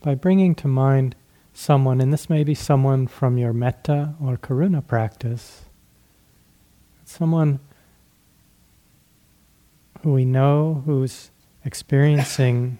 by 0.00 0.14
bringing 0.14 0.54
to 0.56 0.68
mind 0.68 1.16
someone, 1.52 2.00
and 2.00 2.12
this 2.12 2.30
may 2.30 2.44
be 2.44 2.54
someone 2.54 3.08
from 3.08 3.36
your 3.36 3.52
metta 3.52 4.14
or 4.22 4.36
karuna 4.36 4.86
practice, 4.86 5.62
someone 7.04 7.58
who 10.02 10.12
we 10.12 10.24
know 10.24 10.84
who's 10.86 11.32
experiencing 11.64 12.78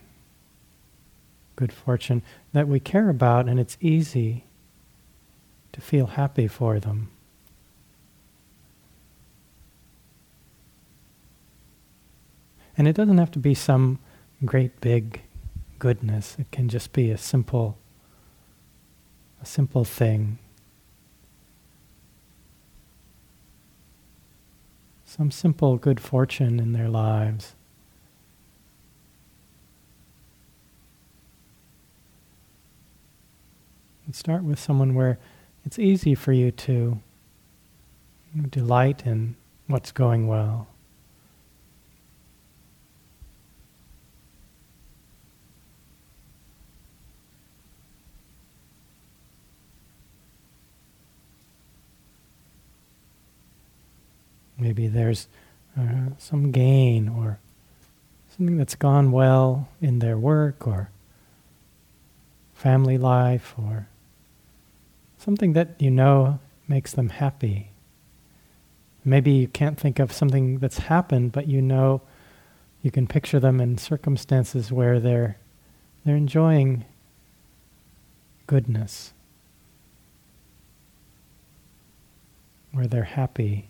good 1.57 1.73
fortune 1.73 2.23
that 2.53 2.69
we 2.69 2.79
care 2.79 3.09
about, 3.09 3.49
and 3.49 3.59
it's 3.59 3.77
easy 3.81 4.45
to 5.73 5.81
feel 5.81 6.07
happy 6.07 6.47
for 6.47 6.79
them. 6.79 7.11
And 12.79 12.87
it 12.87 12.95
doesn't 12.95 13.19
have 13.19 13.33
to 13.33 13.41
be 13.41 13.55
some 13.55 13.99
great 14.45 14.81
big 14.81 15.23
goodness. 15.81 16.37
It 16.39 16.49
can 16.53 16.69
just 16.69 16.93
be 16.93 17.11
a 17.11 17.19
simple 17.19 17.77
a 19.43 19.47
simple 19.47 19.85
thing. 19.85 20.39
Some 25.05 25.31
simple 25.31 25.77
good 25.77 26.01
fortune 26.01 26.61
in 26.61 26.73
their 26.73 26.89
lives. 26.89 27.55
And 34.07 34.15
start 34.15 34.43
with 34.43 34.59
someone 34.59 34.95
where 34.95 35.19
it's 35.65 35.79
easy 35.79 36.15
for 36.15 36.33
you 36.33 36.51
to 36.53 37.01
delight 38.51 39.07
in 39.07 39.37
what's 39.67 39.93
going 39.93 40.27
well. 40.27 40.69
Maybe 54.59 54.89
there's 54.89 55.29
uh, 55.79 56.11
some 56.19 56.51
gain 56.51 57.09
or 57.09 57.39
something 58.37 58.57
that's 58.57 58.75
gone 58.75 59.13
well 59.13 59.69
in 59.81 60.01
their 60.01 60.19
work 60.19 60.67
or 60.67 60.91
family 62.55 62.99
life 62.99 63.55
or 63.57 63.89
something 65.19 65.53
that 65.53 65.77
you 65.79 65.91
know 65.91 66.39
makes 66.67 66.93
them 66.93 67.09
happy. 67.09 67.71
Maybe 69.05 69.31
you 69.33 69.49
can't 69.49 69.79
think 69.79 69.99
of 69.99 70.13
something 70.13 70.59
that's 70.59 70.79
happened, 70.79 71.33
but 71.33 71.47
you 71.47 71.63
know 71.63 72.03
you 72.83 72.91
can 72.91 73.07
picture 73.07 73.41
them 73.41 73.61
in 73.61 73.79
circumstances 73.79 74.73
where 74.73 75.01
they're 75.01 75.39
they're 76.05 76.17
enjoying 76.17 76.85
goodness, 78.47 79.13
where 82.73 82.87
they're 82.87 83.05
happy. 83.05 83.69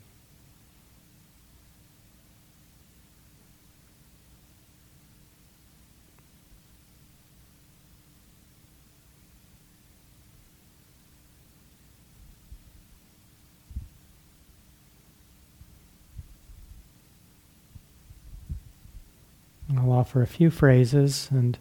Offer 20.09 20.23
a 20.23 20.27
few 20.27 20.49
phrases, 20.49 21.29
and 21.31 21.59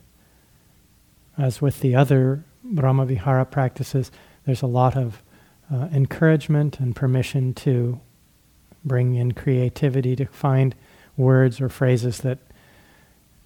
as 1.37 1.61
with 1.61 1.81
the 1.81 1.97
other 1.97 2.45
Brahmavihara 2.65 3.51
practices, 3.51 4.09
there's 4.45 4.61
a 4.61 4.67
lot 4.67 4.95
of 4.95 5.21
uh, 5.69 5.89
encouragement 5.91 6.79
and 6.79 6.95
permission 6.95 7.53
to 7.55 7.99
bring 8.85 9.15
in 9.15 9.33
creativity 9.33 10.15
to 10.15 10.27
find 10.27 10.75
words 11.17 11.59
or 11.59 11.67
phrases 11.67 12.19
that 12.19 12.37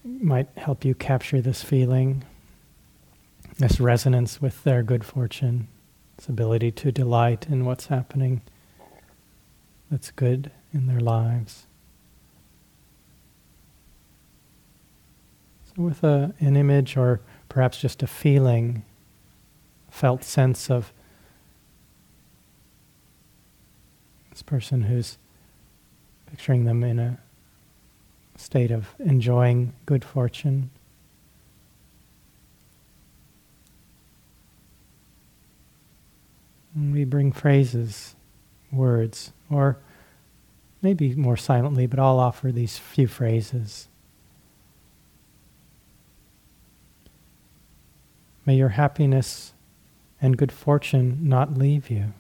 might 0.04 0.50
help 0.56 0.86
you 0.86 0.94
capture 0.94 1.42
this 1.42 1.64
feeling, 1.64 2.24
this 3.58 3.80
resonance 3.80 4.40
with 4.40 4.64
their 4.64 4.84
good 4.84 5.04
fortune, 5.04 5.68
this 6.18 6.30
ability 6.30 6.70
to 6.74 6.92
delight 6.92 7.48
in 7.50 7.66
what's 7.66 7.88
happening 7.88 8.44
that's 9.90 10.12
good 10.12 10.52
in 10.72 10.86
their 10.86 11.00
lives. 11.02 11.66
So, 15.71 15.71
with 15.82 16.04
a, 16.04 16.34
an 16.40 16.56
image 16.56 16.96
or 16.98 17.22
perhaps 17.50 17.80
just 17.80 18.02
a 18.02 18.08
feeling, 18.08 18.84
felt 19.90 20.24
sense 20.24 20.70
of 20.70 20.94
this 24.30 24.42
person 24.42 24.84
who's 24.84 25.18
picturing 26.28 26.66
them 26.66 26.84
in 26.84 26.98
a 26.98 27.18
state 28.38 28.72
of 28.72 28.96
enjoying 29.00 29.74
good 29.86 30.04
fortune. 30.04 30.70
We 36.76 37.04
bring 37.04 37.34
phrases, 37.34 38.16
words, 38.72 39.34
or 39.50 39.78
maybe 40.82 41.14
more 41.16 41.36
silently, 41.36 41.86
but 41.86 42.00
I'll 42.00 42.20
offer 42.20 42.52
these 42.52 42.78
few 42.78 43.08
phrases. 43.08 43.90
May 48.46 48.56
your 48.56 48.70
happiness 48.70 49.54
and 50.22 50.38
good 50.38 50.52
fortune 50.52 51.20
not 51.22 51.58
leave 51.58 51.90
you. 51.90 52.14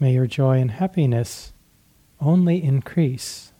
May 0.00 0.12
your 0.12 0.28
joy 0.28 0.60
and 0.60 0.70
happiness 0.70 1.52
only 2.20 2.62
increase. 2.62 3.52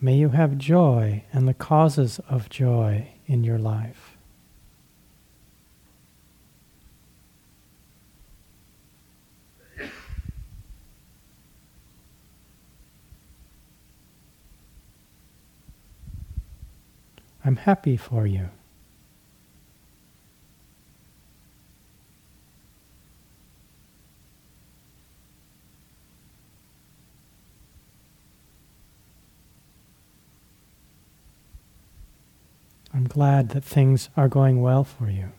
May 0.00 0.16
you 0.16 0.28
have 0.28 0.58
joy 0.58 1.24
and 1.32 1.48
the 1.48 1.54
causes 1.54 2.20
of 2.28 2.50
joy 2.50 3.08
in 3.26 3.44
your 3.44 3.58
life. 3.58 4.16
I'm 17.44 17.56
happy 17.56 17.96
for 17.96 18.26
you. 18.26 18.50
I'm 32.92 33.05
glad 33.16 33.48
that 33.48 33.64
things 33.64 34.10
are 34.14 34.28
going 34.28 34.60
well 34.60 34.84
for 34.84 35.08
you. 35.08 35.32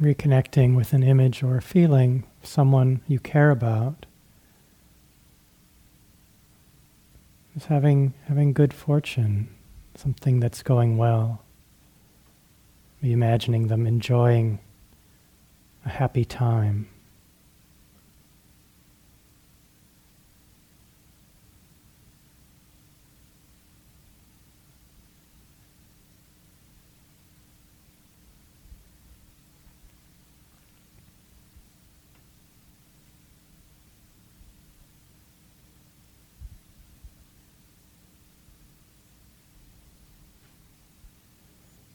Reconnecting 0.00 0.76
with 0.76 0.92
an 0.92 1.02
image 1.02 1.42
or 1.42 1.56
a 1.56 1.62
feeling, 1.62 2.24
someone 2.42 3.00
you 3.06 3.18
care 3.18 3.50
about. 3.50 4.06
Just 7.54 7.66
having 7.66 8.14
having 8.26 8.52
good 8.52 8.72
fortune, 8.72 9.48
something 9.94 10.38
that's 10.40 10.62
going 10.62 10.96
well. 10.96 11.42
Be 13.02 13.12
imagining 13.12 13.66
them 13.68 13.86
enjoying 13.86 14.60
a 15.84 15.88
happy 15.88 16.24
time. 16.24 16.88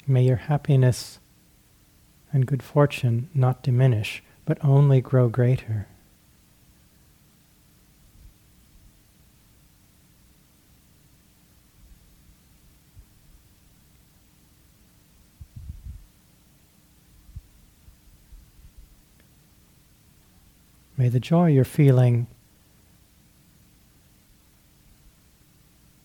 May 0.05 0.23
your 0.23 0.35
happiness 0.35 1.19
and 2.33 2.45
good 2.45 2.61
fortune 2.61 3.29
not 3.33 3.63
diminish, 3.63 4.21
but 4.45 4.57
only 4.63 4.99
grow 4.99 5.29
greater. 5.29 5.87
May 20.97 21.09
the 21.09 21.19
joy 21.19 21.47
you're 21.47 21.63
feeling 21.63 22.27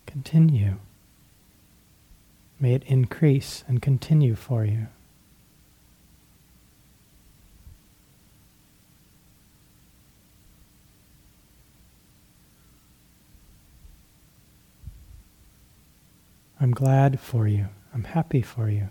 continue. 0.07 0.79
May 2.61 2.75
it 2.75 2.83
increase 2.87 3.63
and 3.69 3.81
continue 3.81 4.35
for 4.35 4.65
you. 4.65 4.89
I'm 16.61 16.73
glad 16.73 17.21
for 17.21 17.47
you. 17.47 17.69
I'm 17.95 18.05
happy 18.05 18.43
for 18.43 18.69
you. 18.69 18.89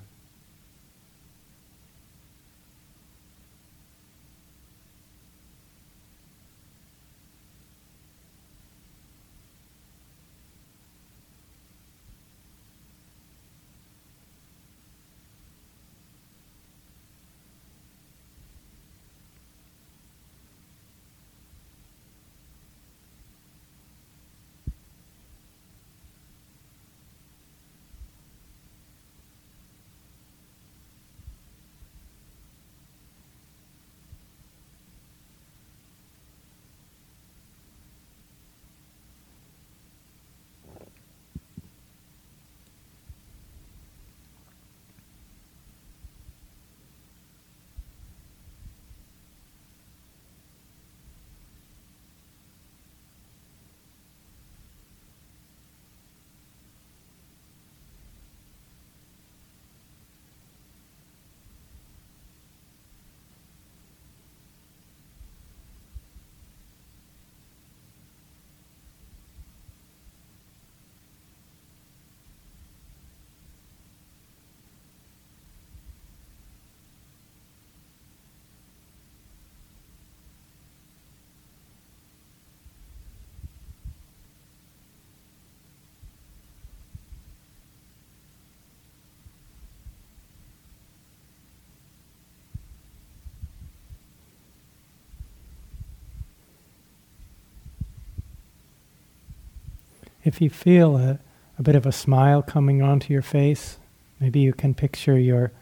If 100.27 100.41
you 100.41 100.49
feel 100.49 100.97
a, 100.97 101.19
a 101.57 101.63
bit 101.63 101.73
of 101.73 101.85
a 101.85 101.91
smile 101.91 102.41
coming 102.41 102.81
onto 102.81 103.13
your 103.13 103.21
face, 103.21 103.77
maybe 104.19 104.41
you 104.41 104.51
can 104.51 104.73
picture 104.73 105.17
your 105.17 105.53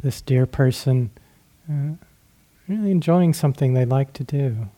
this 0.00 0.20
dear 0.20 0.44
person 0.44 1.10
uh, 1.70 1.92
really 2.66 2.90
enjoying 2.90 3.32
something 3.32 3.74
they 3.74 3.84
like 3.84 4.12
to 4.14 4.24
do. 4.24 4.68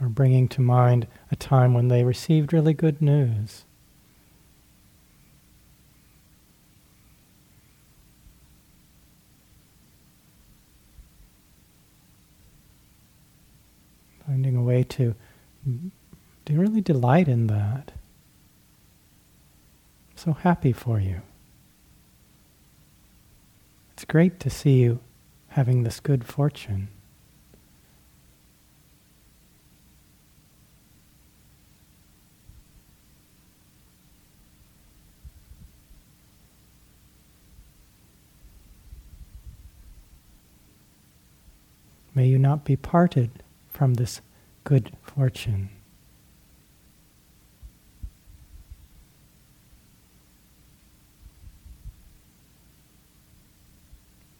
Or 0.00 0.08
bringing 0.08 0.48
to 0.48 0.62
mind 0.62 1.06
a 1.30 1.36
time 1.36 1.74
when 1.74 1.88
they 1.88 2.02
received 2.02 2.54
really 2.54 2.72
good 2.72 3.02
news. 3.02 3.64
Finding 14.26 14.56
a 14.56 14.61
way 14.72 14.82
to, 14.82 15.14
to 16.46 16.54
really 16.54 16.80
delight 16.80 17.28
in 17.28 17.46
that. 17.48 17.92
so 20.16 20.32
happy 20.32 20.72
for 20.72 21.00
you. 21.00 21.20
It's 23.92 24.04
great 24.04 24.40
to 24.40 24.50
see 24.50 24.76
you 24.80 25.00
having 25.48 25.82
this 25.82 26.00
good 26.00 26.24
fortune. 26.24 26.88
May 42.14 42.26
you 42.28 42.38
not 42.38 42.64
be 42.64 42.76
parted 42.76 43.30
from 43.70 43.94
this 43.94 44.20
good 44.64 44.92
fortune. 45.02 45.70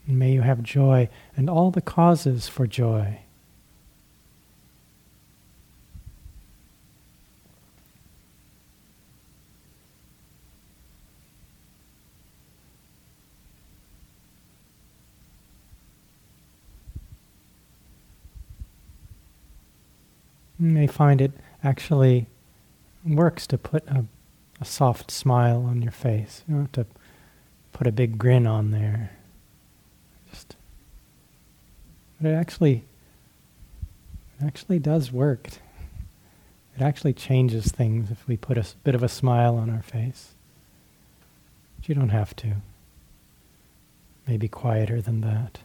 And 0.07 0.19
may 0.19 0.33
you 0.33 0.43
have 0.43 0.63
joy 0.63 1.09
and 1.37 1.49
all 1.49 1.71
the 1.71 1.81
causes 1.81 2.49
for 2.49 2.67
joy. 2.67 3.21
May 20.69 20.87
find 20.87 21.21
it 21.21 21.33
actually 21.65 22.27
works 23.05 23.47
to 23.49 23.59
put 23.59 23.87
a, 23.89 24.05
a 24.61 24.65
soft 24.65 25.11
smile 25.11 25.65
on 25.65 25.83
your 25.83 25.93
face. 25.93 26.45
You 26.47 26.55
don't 26.55 26.63
have 26.63 26.73
to 26.73 26.87
put 27.73 27.87
a 27.87 27.93
big 27.93 28.19
grin 28.19 28.47
on 28.47 28.71
there. 28.71 29.11
Just, 30.31 30.57
but 32.21 32.31
it 32.31 32.35
actually, 32.35 32.85
it 34.41 34.47
actually 34.47 34.79
does 34.79 35.11
work. 35.11 35.49
It 36.77 36.83
actually 36.83 37.13
changes 37.13 37.67
things 37.67 38.11
if 38.11 38.27
we 38.27 38.37
put 38.37 38.57
a 38.57 38.65
bit 38.83 38.95
of 38.95 39.03
a 39.03 39.09
smile 39.09 39.57
on 39.57 39.69
our 39.69 39.83
face. 39.83 40.33
But 41.77 41.89
you 41.89 41.95
don't 41.95 42.11
have 42.11 42.35
to. 42.37 42.57
Maybe 44.27 44.49
quieter 44.49 45.03
than 45.03 45.21
that. 45.23 45.59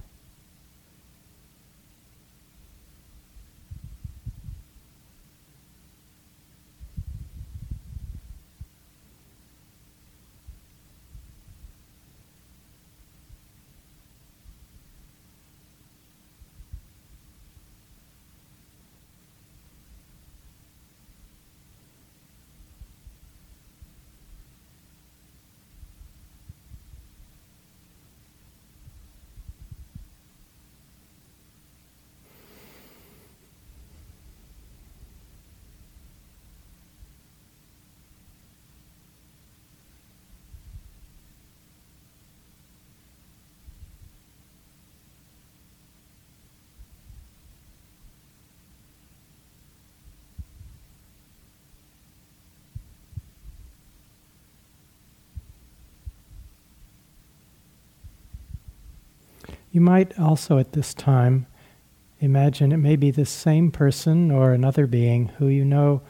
You 59.77 59.81
might 59.81 60.17
also 60.17 60.57
at 60.57 60.71
this 60.71 60.95
time 60.95 61.45
imagine 62.19 62.71
it 62.71 62.77
may 62.77 62.95
be 62.95 63.11
this 63.11 63.29
same 63.29 63.69
person 63.69 64.31
or 64.31 64.51
another 64.51 64.87
being 64.87 65.27
who 65.37 65.45
you 65.45 65.63
know 65.63 66.01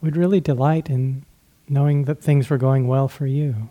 would 0.00 0.16
really 0.16 0.40
delight 0.40 0.88
in 0.88 1.26
knowing 1.68 2.04
that 2.04 2.22
things 2.22 2.48
were 2.48 2.56
going 2.56 2.88
well 2.88 3.06
for 3.06 3.26
you. 3.26 3.68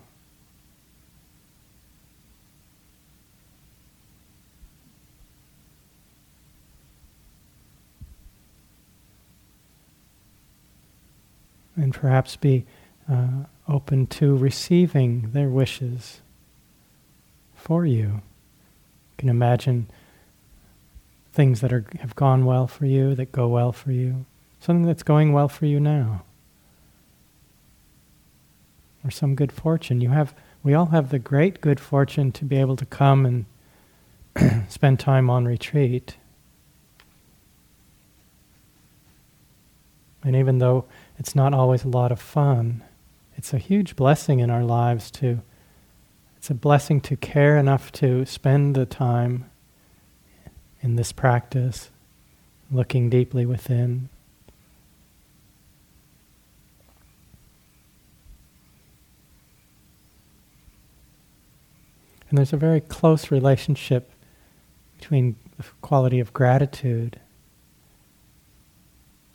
And 11.76 11.96
perhaps 11.96 12.36
be 12.36 12.68
uh, 13.12 13.46
open 13.68 14.06
to 14.06 14.38
receiving 14.38 15.32
their 15.32 15.50
wishes 15.50 16.22
for 17.56 17.88
you 17.88 18.22
can 19.20 19.30
imagine 19.30 19.88
things 21.34 21.62
that 21.62 21.72
are, 21.72 21.86
have 22.00 22.16
gone 22.16 22.46
well 22.46 22.66
for 22.66 22.86
you, 22.86 23.14
that 23.16 23.32
go 23.32 23.48
well 23.48 23.72
for 23.72 23.92
you, 23.92 24.26
something 24.60 24.86
that's 24.86 25.04
going 25.04 25.32
well 25.32 25.48
for 25.48 25.66
you 25.66 25.80
now, 25.80 26.24
or 29.04 29.12
some 29.12 29.36
good 29.36 29.52
fortune. 29.52 30.02
You 30.02 30.10
have, 30.10 30.34
we 30.64 30.74
all 30.74 30.88
have 30.88 31.10
the 31.10 31.20
great 31.20 31.62
good 31.62 31.80
fortune 31.80 32.32
to 32.32 32.46
be 32.46 32.58
able 32.58 32.76
to 32.78 32.86
come 32.86 33.26
and 33.26 34.66
spend 34.70 35.00
time 35.00 35.30
on 35.30 35.46
retreat. 35.46 36.18
And 40.24 40.36
even 40.36 40.58
though 40.58 40.86
it's 41.18 41.36
not 41.36 41.54
always 41.54 41.84
a 41.84 41.90
lot 41.90 42.12
of 42.12 42.20
fun, 42.20 42.84
it's 43.36 43.54
a 43.54 43.58
huge 43.58 43.96
blessing 43.96 44.40
in 44.40 44.50
our 44.50 44.64
lives 44.64 45.12
to 45.12 45.42
it's 46.40 46.50
a 46.50 46.54
blessing 46.54 47.02
to 47.02 47.18
care 47.18 47.58
enough 47.58 47.92
to 47.92 48.26
spend 48.26 48.74
the 48.74 48.86
time 48.86 49.52
in 50.82 50.96
this 50.96 51.12
practice, 51.12 51.90
looking 52.72 53.10
deeply 53.10 53.46
within. 53.46 54.08
And 62.30 62.38
there's 62.38 62.54
a 62.54 62.58
very 62.58 62.80
close 62.80 63.32
relationship 63.32 64.10
between 64.98 65.36
the 65.58 65.66
quality 65.82 66.22
of 66.22 66.32
gratitude 66.32 67.20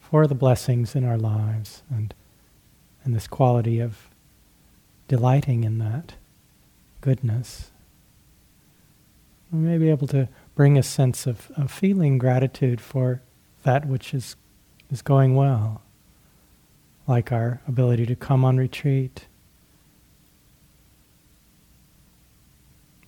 for 0.01 0.27
the 0.27 0.35
blessings 0.35 0.97
in 0.97 1.05
our 1.05 1.19
lives 1.19 1.83
and, 1.91 2.15
and 3.05 3.15
this 3.15 3.27
quality 3.27 3.79
of 3.79 4.09
delighting 5.07 5.65
in 5.65 5.77
that 5.81 6.15
goodness. 7.05 7.71
We 9.53 9.59
may 9.59 9.77
be 9.77 9.91
able 9.91 10.07
to 10.07 10.27
bring 10.55 10.79
a 10.79 10.83
sense 10.83 11.27
of, 11.27 11.51
of 11.55 11.71
feeling 11.71 12.17
gratitude 12.17 12.81
for 12.81 13.21
that 13.63 13.87
which 13.87 14.15
is, 14.15 14.37
is 14.91 15.03
going 15.03 15.37
well, 15.37 15.83
like 17.07 17.31
our 17.31 17.61
ability 17.69 18.07
to 18.07 18.17
come 18.17 18.43
on 18.43 18.57
retreat. 18.57 19.27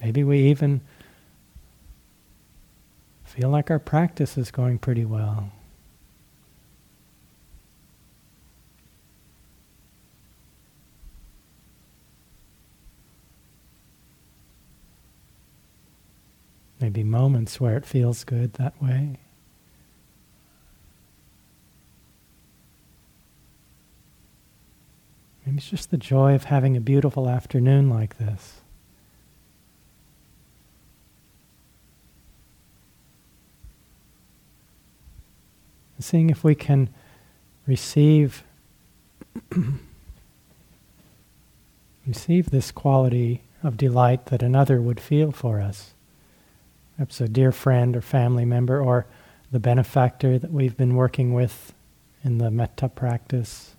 Maybe 0.02 0.22
we 0.22 0.40
even 0.40 0.82
feel 3.24 3.48
like 3.48 3.70
our 3.70 3.78
practice 3.78 4.37
is 4.37 4.50
going 4.50 4.78
pretty 4.78 5.06
well. 5.06 5.52
Maybe 16.81 17.03
moments 17.03 17.61
where 17.61 17.77
it 17.77 17.87
feels 17.87 18.25
good 18.25 18.55
that 18.55 18.81
way. 18.83 19.19
Maybe 25.45 25.59
it's 25.59 25.71
just 25.71 25.91
the 25.91 25.97
joy 25.97 26.35
of 26.35 26.45
having 26.45 26.77
a 26.77 26.81
beautiful 26.81 27.29
afternoon 27.29 27.89
like 27.89 28.19
this. 28.19 28.61
And 35.97 36.05
seeing 36.05 36.31
if 36.31 36.45
we 36.45 36.55
can 36.55 36.91
receive 37.67 38.45
receive 42.07 42.51
this 42.51 42.71
quality 42.71 43.43
of 43.62 43.77
delight 43.77 44.27
that 44.27 44.43
another 44.43 44.81
would 44.81 45.01
feel 45.01 45.33
for 45.33 45.61
us. 45.61 45.95
Perhaps 46.96 47.20
a 47.20 47.28
dear 47.28 47.52
friend 47.52 47.96
or 47.96 48.00
family 48.00 48.44
member 48.44 48.80
or 48.80 49.06
the 49.52 49.61
benefactor 49.61 50.38
that 50.38 50.50
we've 50.50 50.76
been 50.76 50.96
working 50.96 51.35
with 51.35 51.74
in 52.24 52.38
the 52.38 52.50
metta 52.50 52.88
practice 52.88 53.74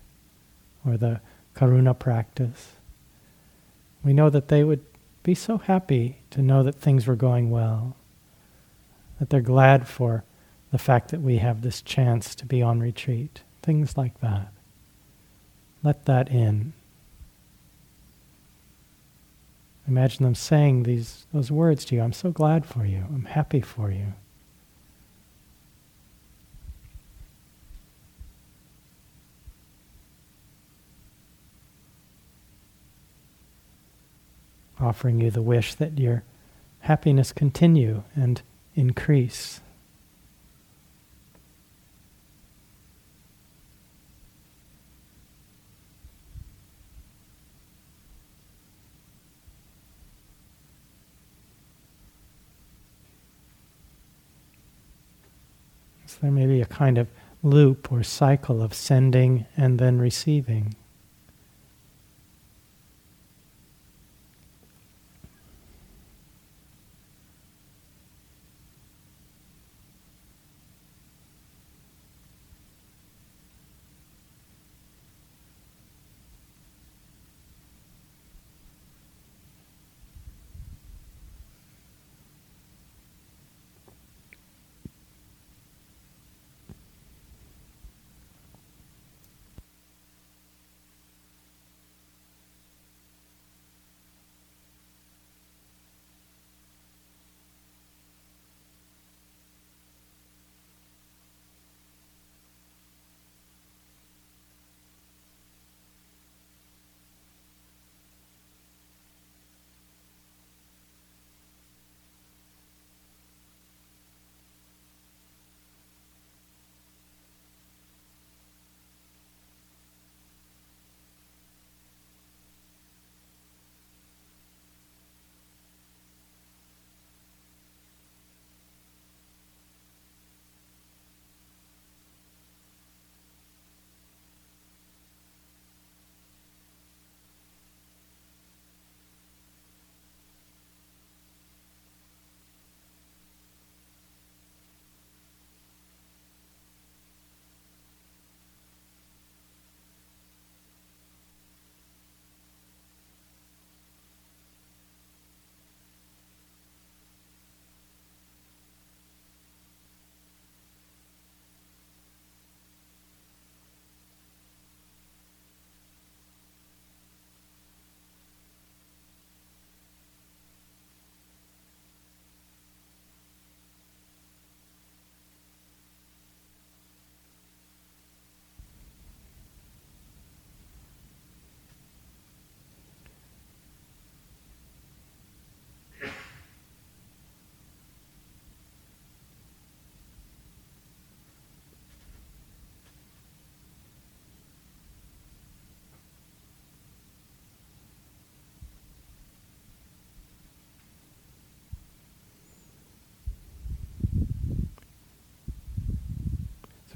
or 0.86 0.96
the 0.96 1.20
karuna 1.54 1.98
practice. 1.98 2.72
We 4.04 4.12
know 4.12 4.30
that 4.30 4.48
they 4.48 4.62
would 4.64 4.84
be 5.22 5.34
so 5.34 5.58
happy 5.58 6.18
to 6.30 6.40
know 6.40 6.62
that 6.62 6.76
things 6.76 7.06
were 7.06 7.16
going 7.16 7.50
well, 7.50 7.96
that 9.18 9.30
they're 9.30 9.40
glad 9.40 9.88
for 9.88 10.24
the 10.70 10.78
fact 10.78 11.10
that 11.10 11.20
we 11.20 11.38
have 11.38 11.62
this 11.62 11.82
chance 11.82 12.34
to 12.36 12.46
be 12.46 12.62
on 12.62 12.80
retreat, 12.80 13.42
things 13.62 13.96
like 13.96 14.20
that. 14.20 14.52
Let 15.82 16.04
that 16.06 16.30
in. 16.30 16.72
Imagine 19.88 20.24
them 20.24 20.34
saying 20.34 20.82
these 20.82 21.26
those 21.32 21.50
words 21.50 21.86
to 21.86 21.94
you. 21.94 22.02
I'm 22.02 22.12
so 22.12 22.30
glad 22.30 22.66
for 22.66 22.84
you. 22.84 23.06
I'm 23.08 23.24
happy 23.24 23.62
for 23.62 23.90
you. 23.90 24.12
Offering 34.78 35.20
you 35.20 35.30
the 35.30 35.42
wish 35.42 35.74
that 35.76 35.98
your 35.98 36.22
happiness 36.80 37.32
continue 37.32 38.04
and 38.14 38.42
increase. 38.74 39.62
There 56.16 56.30
may 56.30 56.46
be 56.46 56.60
a 56.60 56.66
kind 56.66 56.98
of 56.98 57.08
loop 57.42 57.92
or 57.92 58.02
cycle 58.02 58.62
of 58.62 58.74
sending 58.74 59.46
and 59.56 59.78
then 59.78 59.98
receiving. 59.98 60.74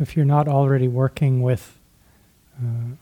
If 0.00 0.16
you're 0.16 0.24
not 0.24 0.48
already 0.48 0.88
working 0.88 1.42
with 1.42 1.78
uh, 2.58 2.96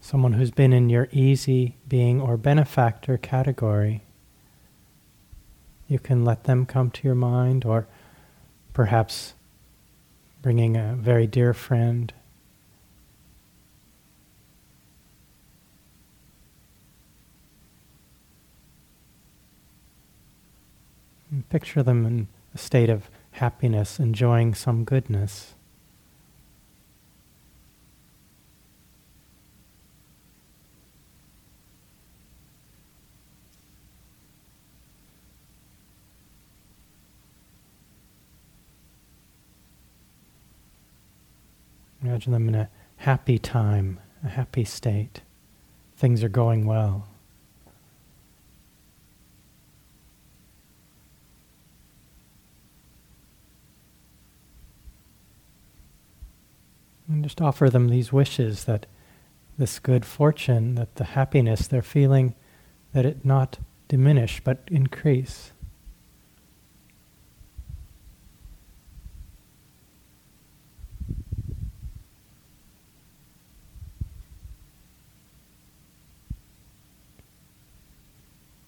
someone 0.00 0.32
who's 0.32 0.50
been 0.50 0.72
in 0.72 0.88
your 0.88 1.08
easy 1.12 1.76
being 1.88 2.20
or 2.20 2.36
benefactor 2.36 3.18
category, 3.18 4.02
you 5.88 5.98
can 5.98 6.24
let 6.24 6.44
them 6.44 6.66
come 6.66 6.90
to 6.90 7.06
your 7.06 7.14
mind, 7.14 7.64
or 7.64 7.86
perhaps 8.72 9.34
bringing 10.40 10.76
a 10.76 10.94
very 10.94 11.26
dear 11.26 11.52
friend. 11.52 12.12
Picture 21.48 21.82
them 21.82 22.06
in 22.06 22.28
a 22.54 22.58
state 22.58 22.88
of 22.90 23.08
happiness, 23.40 23.98
enjoying 23.98 24.54
some 24.54 24.84
goodness. 24.84 25.54
Imagine 42.02 42.32
them 42.32 42.48
in 42.48 42.54
a 42.54 42.68
happy 42.98 43.38
time, 43.38 43.98
a 44.22 44.28
happy 44.28 44.64
state. 44.64 45.22
Things 45.96 46.22
are 46.22 46.28
going 46.28 46.66
well. 46.66 47.09
And 57.20 57.26
just 57.26 57.42
offer 57.42 57.68
them 57.68 57.90
these 57.90 58.14
wishes 58.14 58.64
that 58.64 58.86
this 59.58 59.78
good 59.78 60.06
fortune, 60.06 60.76
that 60.76 60.94
the 60.94 61.04
happiness 61.04 61.66
they're 61.66 61.82
feeling, 61.82 62.34
that 62.94 63.04
it 63.04 63.26
not 63.26 63.58
diminish 63.88 64.40
but 64.42 64.60
increase. 64.68 65.52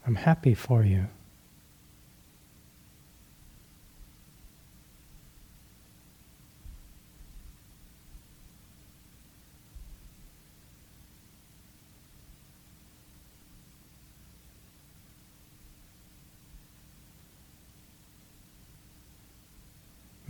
I'm 0.06 0.16
happy 0.16 0.52
for 0.52 0.84
you. 0.84 1.08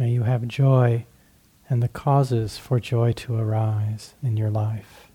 May 0.03 0.11
you 0.11 0.25
have 0.25 0.49
joy 0.49 1.07
and 1.71 1.81
the 1.81 1.87
causes 1.87 2.59
for 2.59 2.81
joy 2.81 3.13
to 3.13 3.37
arise 3.37 4.15
in 4.21 4.37
your 4.37 4.51
life. 4.51 5.12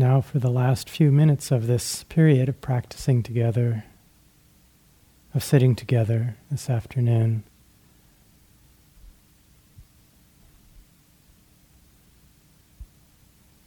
Now, 0.00 0.22
for 0.22 0.38
the 0.38 0.48
last 0.48 0.88
few 0.88 1.12
minutes 1.12 1.50
of 1.50 1.66
this 1.66 2.04
period 2.04 2.48
of 2.48 2.58
practicing 2.62 3.22
together, 3.22 3.84
of 5.34 5.44
sitting 5.44 5.76
together 5.76 6.38
this 6.50 6.70
afternoon, 6.70 7.44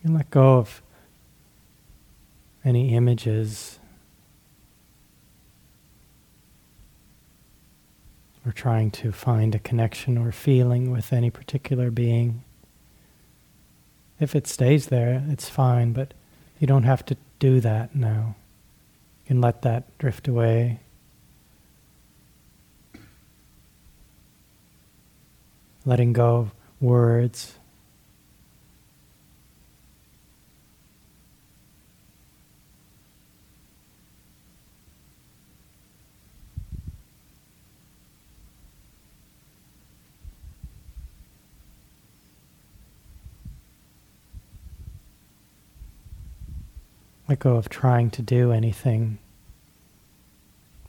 you 0.03 0.11
let 0.11 0.31
go 0.31 0.57
of 0.57 0.81
any 2.65 2.95
images 2.95 3.77
or 8.43 8.51
trying 8.53 8.89
to 8.89 9.11
find 9.11 9.53
a 9.53 9.59
connection 9.59 10.17
or 10.17 10.31
feeling 10.31 10.89
with 10.89 11.13
any 11.13 11.29
particular 11.29 11.91
being. 11.91 12.43
If 14.19 14.35
it 14.35 14.47
stays 14.47 14.87
there, 14.87 15.23
it's 15.29 15.47
fine, 15.47 15.93
but 15.93 16.15
you 16.63 16.67
don't 16.67 16.83
have 16.83 17.03
to 17.05 17.17
do 17.39 17.59
that 17.59 17.93
now. 17.93 18.35
You 19.23 19.27
can 19.27 19.41
let 19.41 19.63
that 19.63 19.97
drift 19.97 20.29
away. 20.29 20.79
Letting 25.83 26.13
go 26.13 26.37
of 26.37 26.53
words. 26.79 27.59
Let 47.33 47.39
go 47.39 47.55
of 47.55 47.67
trying 47.67 48.11
to 48.11 48.21
do 48.21 48.51
anything, 48.51 49.17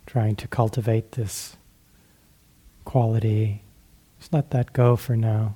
trying 0.04 0.36
to 0.36 0.46
cultivate 0.46 1.12
this 1.12 1.56
quality. 2.84 3.62
Just 4.18 4.30
let 4.30 4.50
that 4.50 4.74
go 4.74 4.94
for 4.94 5.16
now. 5.16 5.54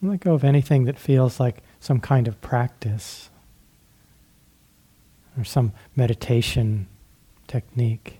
let 0.00 0.20
go 0.20 0.32
of 0.32 0.42
anything 0.42 0.84
that 0.86 0.98
feels 0.98 1.38
like 1.38 1.58
some 1.80 2.00
kind 2.00 2.26
of 2.26 2.40
practice 2.40 3.28
or 5.36 5.44
some 5.44 5.74
meditation 5.94 6.86
technique. 7.46 8.18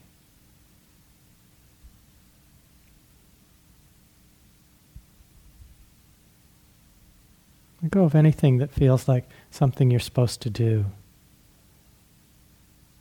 Let 7.82 7.92
go 7.92 8.04
of 8.04 8.14
anything 8.14 8.58
that 8.58 8.72
feels 8.72 9.06
like 9.06 9.28
something 9.50 9.90
you're 9.90 10.00
supposed 10.00 10.40
to 10.42 10.50
do 10.50 10.86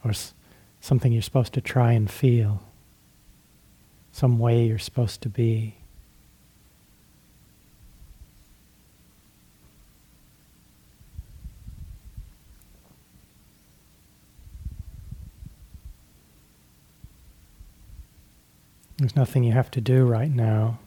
or 0.03 0.11
s- 0.11 0.33
something 0.79 1.11
you're 1.11 1.21
supposed 1.21 1.53
to 1.53 1.61
try 1.61 1.93
and 1.93 2.09
feel, 2.09 2.61
some 4.11 4.37
way 4.37 4.67
you're 4.67 4.77
supposed 4.77 5.21
to 5.23 5.29
be. 5.29 5.75
There's 18.97 19.15
nothing 19.15 19.43
you 19.43 19.53
have 19.53 19.69
to 19.71 19.81
do 19.81 20.05
right 20.05 20.31
now. 20.31 20.79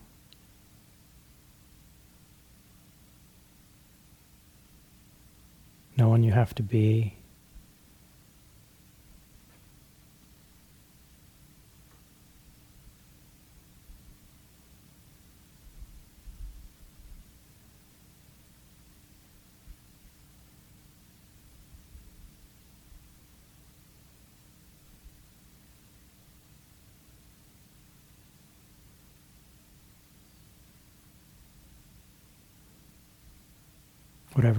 no 6.01 6.09
one 6.09 6.23
you 6.23 6.30
have 6.41 6.55
to 6.55 6.63
be. 6.63 7.20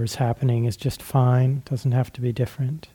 Whatever's 0.02 0.16
happening 0.16 0.64
is 0.64 0.76
just 0.76 1.00
fine, 1.00 1.62
doesn't 1.64 1.92
have 1.92 2.12
to 2.12 2.20
be 2.20 2.32
different. 2.32 2.88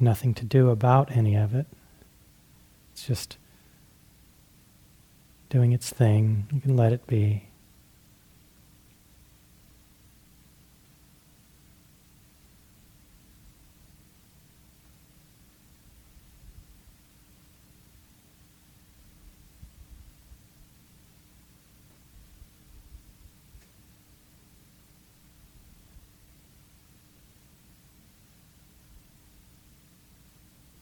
Nothing 0.00 0.34
to 0.34 0.44
do 0.44 0.70
about 0.70 1.16
any 1.16 1.36
of 1.36 1.54
it. 1.54 1.66
It's 2.90 3.06
just 3.06 3.36
doing 5.48 5.70
its 5.70 5.90
thing. 5.90 6.48
You 6.52 6.60
can 6.60 6.76
let 6.76 6.92
it 6.92 7.06
be. 7.06 7.50